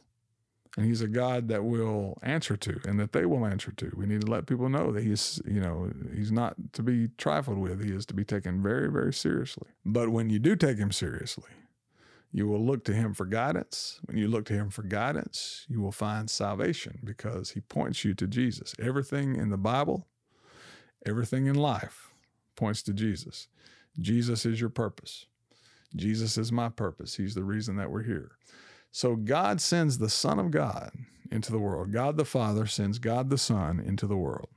And 0.77 0.85
he's 0.85 1.01
a 1.01 1.09
God 1.09 1.49
that 1.49 1.65
will 1.65 2.19
answer 2.23 2.55
to 2.59 2.81
and 2.85 3.01
that 3.01 3.13
they 3.13 3.25
will 3.25 3.47
answer 3.47 3.73
to. 3.73 3.91
We 3.97 4.05
need 4.05 4.21
to 4.21 4.31
let 4.31 4.47
people 4.47 4.69
know 4.69 4.93
that 4.93 5.03
he's, 5.03 5.41
you 5.47 5.59
know, 5.59 5.91
he's 6.15 6.31
not 6.31 6.55
to 6.75 6.83
be 6.83 7.09
trifled 7.17 7.57
with. 7.57 7.83
He 7.83 7.93
is 7.93 8.05
to 8.07 8.15
be 8.15 8.25
taken 8.25 8.63
very, 8.63 8.91
very 8.91 9.15
seriously. 9.15 9.69
But 9.87 10.11
when 10.11 10.29
you 10.29 10.39
do 10.39 10.55
take 10.55 10.77
him 10.77 10.93
seriously, 10.93 11.49
you 12.31 12.47
will 12.47 12.63
look 12.63 12.85
to 12.85 12.93
him 12.93 13.15
for 13.15 13.25
guidance. 13.25 14.01
When 14.05 14.19
you 14.19 14.29
look 14.29 14.45
to 14.47 14.53
him 14.53 14.69
for 14.69 14.83
guidance, 14.83 15.65
you 15.67 15.81
will 15.81 15.93
find 15.93 16.29
salvation 16.29 16.99
because 17.03 17.53
he 17.53 17.61
points 17.61 18.05
you 18.05 18.13
to 18.13 18.27
Jesus. 18.27 18.75
Everything 18.79 19.37
in 19.37 19.49
the 19.49 19.57
Bible, 19.57 20.07
everything 21.07 21.47
in 21.47 21.55
life 21.55 22.11
points 22.55 22.83
to 22.83 22.93
Jesus. 22.93 23.49
Jesus 23.99 24.45
is 24.45 24.61
your 24.61 24.69
purpose. 24.69 25.25
Jesus 25.95 26.37
is 26.39 26.51
my 26.51 26.69
purpose. 26.69 27.17
He's 27.17 27.35
the 27.35 27.45
reason 27.45 27.77
that 27.77 27.91
we're 27.91 28.03
here. 28.03 28.33
So 28.91 29.17
God 29.17 29.61
sends 29.61 29.99
the 29.99 30.09
Son 30.09 30.39
of 30.39 30.51
God 30.51 30.93
into 31.31 31.53
the 31.53 31.59
world. 31.59 31.93
God 31.93 32.17
the 32.17 32.25
Father 32.25 32.67
sends 32.67 32.99
God 32.99 33.31
the 33.31 33.39
Son 33.39 33.81
into 33.81 34.07
the 34.07 34.17
world 34.17 34.49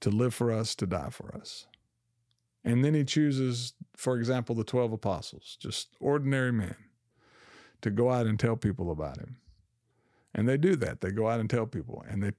to 0.00 0.10
live 0.10 0.34
for 0.34 0.50
us, 0.50 0.74
to 0.76 0.86
die 0.86 1.10
for 1.10 1.34
us. 1.34 1.66
And 2.64 2.84
then 2.84 2.94
he 2.94 3.04
chooses, 3.04 3.72
for 3.96 4.16
example, 4.16 4.54
the 4.54 4.64
12 4.64 4.92
apostles, 4.92 5.56
just 5.60 5.88
ordinary 6.00 6.52
men, 6.52 6.76
to 7.80 7.90
go 7.90 8.10
out 8.10 8.26
and 8.26 8.38
tell 8.38 8.56
people 8.56 8.90
about 8.90 9.18
him. 9.18 9.36
And 10.34 10.48
they 10.48 10.56
do 10.56 10.76
that. 10.76 11.00
They 11.00 11.10
go 11.10 11.28
out 11.28 11.40
and 11.40 11.48
tell 11.48 11.66
people. 11.66 12.04
And 12.08 12.22
they 12.22 12.32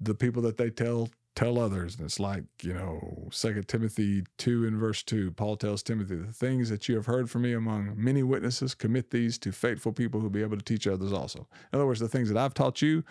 the 0.00 0.14
people 0.14 0.42
that 0.42 0.56
they 0.56 0.68
tell 0.68 1.08
tell 1.34 1.58
others. 1.58 1.96
And 1.96 2.04
it's 2.04 2.20
like, 2.20 2.44
you 2.62 2.74
know, 2.74 3.28
Second 3.30 3.68
Timothy 3.68 4.24
2 4.38 4.66
and 4.66 4.76
verse 4.76 5.02
2, 5.02 5.32
Paul 5.32 5.56
tells 5.56 5.82
Timothy, 5.82 6.16
the 6.16 6.32
things 6.32 6.68
that 6.68 6.88
you 6.88 6.96
have 6.96 7.06
heard 7.06 7.30
from 7.30 7.42
me 7.42 7.52
among 7.52 7.94
many 7.96 8.22
witnesses, 8.22 8.74
commit 8.74 9.10
these 9.10 9.38
to 9.38 9.52
faithful 9.52 9.92
people 9.92 10.20
who 10.20 10.26
will 10.26 10.30
be 10.30 10.42
able 10.42 10.58
to 10.58 10.64
teach 10.64 10.86
others 10.86 11.12
also. 11.12 11.46
In 11.72 11.78
other 11.78 11.86
words, 11.86 12.00
the 12.00 12.08
things 12.08 12.28
that 12.28 12.36
I've 12.36 12.54
taught 12.54 12.82
you, 12.82 13.04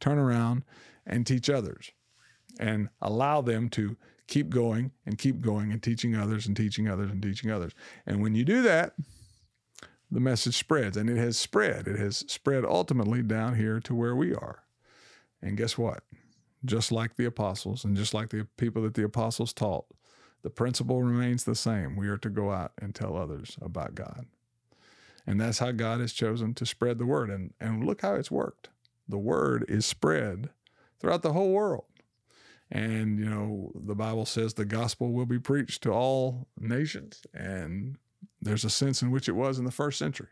turn 0.00 0.18
around 0.18 0.64
and 1.06 1.26
teach 1.26 1.50
others 1.50 1.90
and 2.58 2.88
allow 3.00 3.40
them 3.40 3.68
to 3.70 3.96
keep 4.26 4.50
going 4.50 4.92
and 5.04 5.18
keep 5.18 5.40
going 5.40 5.72
and 5.72 5.82
teaching 5.82 6.14
others 6.14 6.46
and 6.46 6.56
teaching 6.56 6.88
others 6.88 7.10
and 7.10 7.22
teaching 7.22 7.50
others. 7.50 7.72
And 8.06 8.22
when 8.22 8.34
you 8.34 8.44
do 8.44 8.62
that, 8.62 8.94
the 10.10 10.20
message 10.20 10.56
spreads 10.56 10.96
and 10.96 11.10
it 11.10 11.16
has 11.16 11.36
spread. 11.36 11.88
It 11.88 11.98
has 11.98 12.18
spread 12.28 12.64
ultimately 12.64 13.22
down 13.22 13.56
here 13.56 13.80
to 13.80 13.94
where 13.94 14.14
we 14.14 14.32
are. 14.32 14.62
And 15.42 15.56
guess 15.56 15.76
what? 15.76 16.04
Just 16.64 16.90
like 16.90 17.16
the 17.16 17.26
apostles 17.26 17.84
and 17.84 17.96
just 17.96 18.14
like 18.14 18.30
the 18.30 18.46
people 18.56 18.82
that 18.82 18.94
the 18.94 19.04
apostles 19.04 19.52
taught, 19.52 19.86
the 20.42 20.50
principle 20.50 21.02
remains 21.02 21.44
the 21.44 21.54
same. 21.54 21.96
We 21.96 22.08
are 22.08 22.18
to 22.18 22.30
go 22.30 22.50
out 22.50 22.72
and 22.80 22.94
tell 22.94 23.16
others 23.16 23.56
about 23.60 23.94
God. 23.94 24.26
And 25.26 25.40
that's 25.40 25.58
how 25.58 25.72
God 25.72 26.00
has 26.00 26.12
chosen 26.12 26.54
to 26.54 26.66
spread 26.66 26.98
the 26.98 27.06
word. 27.06 27.30
And, 27.30 27.54
and 27.60 27.84
look 27.84 28.02
how 28.02 28.14
it's 28.14 28.30
worked. 28.30 28.68
The 29.08 29.18
word 29.18 29.64
is 29.68 29.86
spread 29.86 30.50
throughout 30.98 31.22
the 31.22 31.32
whole 31.32 31.52
world. 31.52 31.84
And, 32.70 33.18
you 33.18 33.26
know, 33.26 33.72
the 33.74 33.94
Bible 33.94 34.26
says 34.26 34.54
the 34.54 34.64
gospel 34.64 35.12
will 35.12 35.26
be 35.26 35.38
preached 35.38 35.82
to 35.82 35.92
all 35.92 36.48
nations. 36.58 37.22
And 37.32 37.96
there's 38.40 38.64
a 38.64 38.70
sense 38.70 39.02
in 39.02 39.10
which 39.10 39.28
it 39.28 39.36
was 39.36 39.58
in 39.58 39.64
the 39.64 39.70
first 39.70 39.98
century 39.98 40.28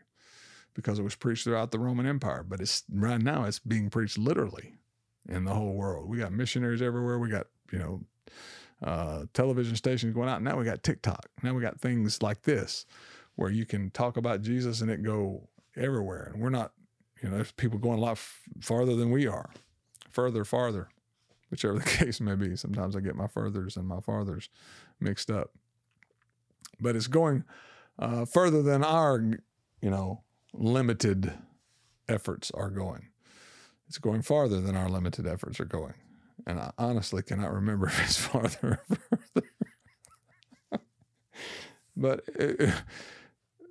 because 0.73 0.99
it 0.99 1.03
was 1.03 1.15
preached 1.15 1.43
throughout 1.43 1.71
the 1.71 1.79
Roman 1.79 2.05
Empire. 2.05 2.43
But 2.43 2.59
it's 2.59 2.83
right 2.91 3.21
now 3.21 3.45
it's 3.45 3.59
being 3.59 3.89
preached 3.89 4.17
literally 4.17 4.75
in 5.27 5.45
the 5.45 5.53
whole 5.53 5.73
world. 5.73 6.09
We 6.09 6.17
got 6.17 6.31
missionaries 6.31 6.81
everywhere. 6.81 7.19
We 7.19 7.29
got, 7.29 7.47
you 7.71 7.79
know, 7.79 8.01
uh, 8.83 9.25
television 9.33 9.75
stations 9.75 10.13
going 10.13 10.29
out. 10.29 10.41
Now 10.41 10.57
we 10.57 10.65
got 10.65 10.83
TikTok. 10.83 11.27
Now 11.41 11.53
we 11.53 11.61
got 11.61 11.79
things 11.79 12.21
like 12.21 12.41
this 12.43 12.85
where 13.35 13.49
you 13.49 13.65
can 13.65 13.89
talk 13.91 14.17
about 14.17 14.41
Jesus 14.41 14.81
and 14.81 14.91
it 14.91 15.03
go 15.03 15.47
everywhere. 15.75 16.31
And 16.33 16.41
we're 16.41 16.49
not, 16.49 16.73
you 17.21 17.29
know, 17.29 17.35
there's 17.35 17.51
people 17.51 17.79
going 17.79 17.97
a 17.97 18.01
lot 18.01 18.13
f- 18.13 18.41
farther 18.61 18.95
than 18.95 19.11
we 19.11 19.25
are, 19.25 19.49
further, 20.09 20.43
farther 20.43 20.89
whichever 21.53 21.75
the 21.79 21.85
case 21.85 22.19
may 22.19 22.33
be. 22.33 22.55
Sometimes 22.55 22.95
I 22.95 22.99
get 22.99 23.15
my 23.15 23.27
furthers 23.27 23.77
and 23.77 23.87
my 23.87 23.99
farthers 23.99 24.49
mixed 24.99 25.29
up. 25.29 25.51
But 26.79 26.95
it's 26.95 27.07
going 27.07 27.43
uh, 27.99 28.25
further 28.25 28.63
than 28.63 28.83
our, 28.83 29.19
you 29.79 29.89
know, 29.91 30.23
limited 30.51 31.31
efforts 32.09 32.49
are 32.51 32.71
going. 32.71 33.09
It's 33.87 33.97
going 33.97 34.21
farther 34.21 34.61
than 34.61 34.75
our 34.75 34.89
limited 34.89 35.27
efforts 35.27 35.59
are 35.59 35.65
going. 35.65 35.93
And 36.47 36.59
I 36.59 36.71
honestly 36.77 37.21
cannot 37.21 37.53
remember 37.53 37.87
if 37.87 38.03
it's 38.03 38.17
farther 38.17 38.79
or 38.89 38.97
further. 39.31 39.47
but 41.95 42.21
it, 42.27 42.73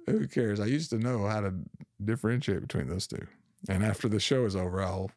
who 0.06 0.26
cares? 0.28 0.60
I 0.60 0.66
used 0.66 0.90
to 0.90 0.98
know 0.98 1.26
how 1.26 1.40
to 1.40 1.54
differentiate 2.04 2.60
between 2.60 2.88
those 2.88 3.06
two. 3.06 3.26
And 3.68 3.84
after 3.84 4.08
the 4.08 4.20
show 4.20 4.44
is 4.44 4.56
over, 4.56 4.82
I'll 4.82 5.10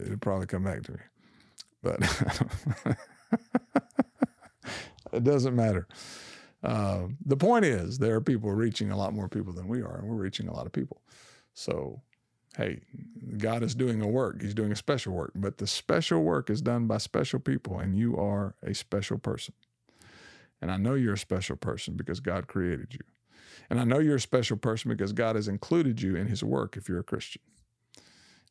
it'll 0.00 0.18
probably 0.18 0.46
come 0.46 0.64
back 0.64 0.82
to 0.84 0.92
me 0.92 0.98
but 1.82 2.00
it 5.12 5.24
doesn't 5.24 5.54
matter. 5.54 5.88
Uh, 6.62 7.08
the 7.26 7.36
point 7.36 7.64
is, 7.64 7.98
there 7.98 8.14
are 8.14 8.20
people 8.20 8.50
reaching 8.52 8.90
a 8.90 8.96
lot 8.96 9.12
more 9.12 9.28
people 9.28 9.52
than 9.52 9.66
we 9.66 9.82
are, 9.82 9.98
and 9.98 10.08
we're 10.08 10.14
reaching 10.14 10.48
a 10.48 10.54
lot 10.54 10.66
of 10.66 10.72
people. 10.72 11.02
So, 11.54 12.00
hey, 12.56 12.80
God 13.38 13.62
is 13.62 13.74
doing 13.74 14.02
a 14.02 14.06
work. 14.06 14.42
He's 14.42 14.54
doing 14.54 14.72
a 14.72 14.76
special 14.76 15.12
work, 15.12 15.32
but 15.34 15.58
the 15.58 15.66
special 15.66 16.22
work 16.22 16.50
is 16.50 16.60
done 16.60 16.86
by 16.86 16.98
special 16.98 17.40
people, 17.40 17.78
and 17.78 17.96
you 17.96 18.16
are 18.16 18.54
a 18.62 18.74
special 18.74 19.18
person. 19.18 19.54
And 20.60 20.70
I 20.70 20.76
know 20.76 20.94
you're 20.94 21.14
a 21.14 21.18
special 21.18 21.56
person 21.56 21.94
because 21.94 22.20
God 22.20 22.46
created 22.46 22.94
you. 22.94 23.00
And 23.68 23.80
I 23.80 23.84
know 23.84 23.98
you're 23.98 24.16
a 24.16 24.20
special 24.20 24.56
person 24.56 24.90
because 24.90 25.12
God 25.12 25.34
has 25.36 25.48
included 25.48 26.02
you 26.02 26.14
in 26.14 26.26
His 26.26 26.44
work 26.44 26.76
if 26.76 26.88
you're 26.88 27.00
a 27.00 27.04
Christian. 27.04 27.42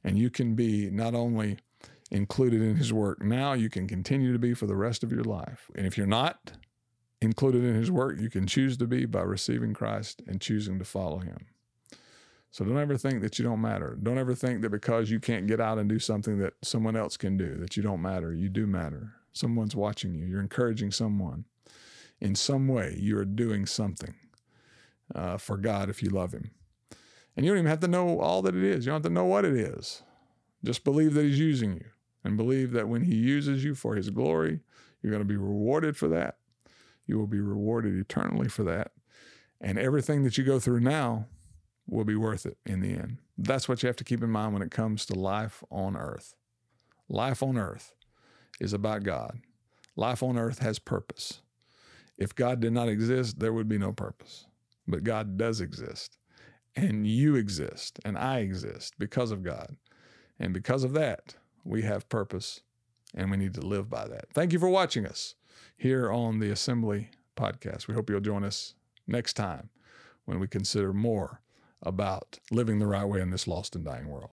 And 0.04 0.18
you 0.18 0.30
can 0.30 0.56
be 0.56 0.90
not 0.90 1.14
only 1.14 1.58
included 2.12 2.62
in 2.62 2.76
his 2.76 2.92
work 2.92 3.24
now, 3.24 3.54
you 3.54 3.70
can 3.70 3.88
continue 3.88 4.34
to 4.34 4.40
be 4.40 4.54
for 4.54 4.68
the 4.68 4.76
rest 4.76 5.04
of 5.04 5.12
your 5.12 5.24
life. 5.24 5.72
And 5.76 5.88
if 5.88 5.98
you're 5.98 6.06
not 6.06 6.54
included 7.22 7.64
in 7.64 7.76
his 7.76 7.90
work, 7.90 8.20
you 8.20 8.30
can 8.30 8.46
choose 8.46 8.78
to 8.78 8.88
be 8.88 9.06
by 9.06 9.22
receiving 9.22 9.74
Christ 9.74 10.22
and 10.28 10.42
choosing 10.42 10.78
to 10.80 10.86
follow 10.86 11.20
him. 11.20 11.46
So 12.52 12.66
don't 12.66 12.78
ever 12.78 12.98
think 12.98 13.22
that 13.22 13.40
you 13.40 13.46
don't 13.46 13.62
matter. 13.62 13.98
Don't 14.04 14.18
ever 14.18 14.36
think 14.36 14.62
that 14.62 14.70
because 14.72 15.10
you 15.10 15.22
can't 15.22 15.48
get 15.48 15.62
out 15.62 15.78
and 15.78 15.88
do 15.88 16.00
something 16.00 16.38
that 16.40 16.54
someone 16.62 16.98
else 16.98 17.16
can 17.16 17.38
do, 17.38 17.56
that 17.56 17.78
you 17.78 17.84
don't 17.84 18.02
matter. 18.02 18.34
You 18.34 18.50
do 18.50 18.68
matter. 18.68 19.14
Someone's 19.32 19.76
watching 19.76 20.14
you. 20.14 20.26
You're 20.26 20.42
encouraging 20.42 20.92
someone. 20.92 21.46
In 22.20 22.36
some 22.36 22.68
way, 22.68 22.98
you 23.00 23.18
are 23.18 23.26
doing 23.26 23.66
something 23.66 24.16
uh, 25.16 25.38
for 25.38 25.56
God 25.56 25.90
if 25.90 26.04
you 26.04 26.10
love 26.10 26.34
Him. 26.34 26.52
And 27.36 27.46
you 27.46 27.52
don't 27.52 27.60
even 27.60 27.70
have 27.70 27.80
to 27.80 27.88
know 27.88 28.20
all 28.20 28.42
that 28.42 28.56
it 28.56 28.64
is. 28.64 28.86
You 28.86 28.92
don't 28.92 29.02
have 29.02 29.10
to 29.10 29.14
know 29.14 29.26
what 29.26 29.46
it 29.46 29.56
is. 29.56 30.04
Just 30.64 30.84
believe 30.84 31.14
that 31.14 31.24
He's 31.24 31.40
using 31.40 31.76
you 31.76 31.86
and 32.26 32.36
believe 32.36 32.72
that 32.72 32.90
when 32.90 33.04
He 33.04 33.16
uses 33.16 33.64
you 33.64 33.76
for 33.76 33.96
His 33.96 34.10
glory, 34.10 34.60
you're 35.02 35.12
going 35.12 35.24
to 35.24 35.26
be 35.26 35.38
rewarded 35.38 35.96
for 35.96 36.10
that. 36.10 36.36
You 37.08 37.18
will 37.18 37.28
be 37.28 37.40
rewarded 37.40 37.98
eternally 37.98 38.50
for 38.50 38.64
that. 38.64 38.92
And 39.62 39.80
everything 39.80 40.24
that 40.24 40.38
you 40.38 40.44
go 40.44 40.60
through 40.60 40.82
now 40.82 41.28
will 41.88 42.06
be 42.06 42.15
worth 42.15 42.46
it 42.46 42.58
in 42.65 42.82
the 42.82 42.94
end. 42.94 43.17
That's 43.38 43.67
what 43.67 43.82
you 43.84 43.88
have 43.88 43.96
to 43.98 44.04
keep 44.04 44.24
in 44.24 44.30
mind 44.30 44.54
when 44.54 44.62
it 44.62 44.72
comes 44.72 45.06
to 45.08 45.15
life 45.15 45.63
on 45.70 45.96
earth. 45.96 46.36
Life 47.10 47.44
on 47.44 47.58
earth 47.58 47.94
is 48.60 48.74
about 48.74 49.04
God. 49.04 49.39
Life 49.96 50.24
on 50.24 50.38
earth 50.38 50.60
has 50.60 50.80
purpose. 50.80 51.41
If 52.17 52.36
God 52.36 52.60
did 52.60 52.72
not 52.72 52.88
exist, 52.88 53.39
there 53.39 53.52
would 53.52 53.67
be 53.67 53.78
no 53.78 53.91
purpose. 53.91 54.46
But 54.88 55.04
God 55.04 55.38
does 55.38 55.60
exist. 55.60 56.17
And 56.76 57.06
you 57.06 57.36
exist, 57.36 58.00
and 58.06 58.17
I 58.17 58.39
exist 58.39 58.94
because 58.98 59.32
of 59.32 59.44
God. 59.44 59.76
And 60.39 60.54
because 60.54 60.84
of 60.84 60.94
that, 60.94 61.36
we 61.63 61.82
have 61.82 62.10
purpose 62.10 62.62
and 63.13 63.30
we 63.30 63.38
need 63.38 63.54
to 63.56 63.62
live 63.62 63.89
by 63.89 64.08
that. 64.08 64.26
Thank 64.34 64.54
you 64.54 64.60
for 64.60 64.70
watching 64.70 65.06
us 65.06 65.36
here 65.78 66.12
on 66.12 66.39
the 66.39 66.50
Assembly 66.50 67.10
Podcast. 67.36 67.88
We 67.88 67.94
hope 67.94 68.10
you'll 68.10 68.22
join 68.22 68.44
us 68.44 68.74
next 69.08 69.34
time 69.34 69.70
when 70.26 70.39
we 70.39 70.48
consider 70.48 70.94
more 70.94 71.41
about 71.84 72.39
living 72.52 72.80
the 72.80 72.88
right 72.88 73.06
way 73.06 73.22
in 73.22 73.32
this 73.32 73.48
lost 73.48 73.76
and 73.76 73.86
dying 73.86 74.08
world. 74.08 74.32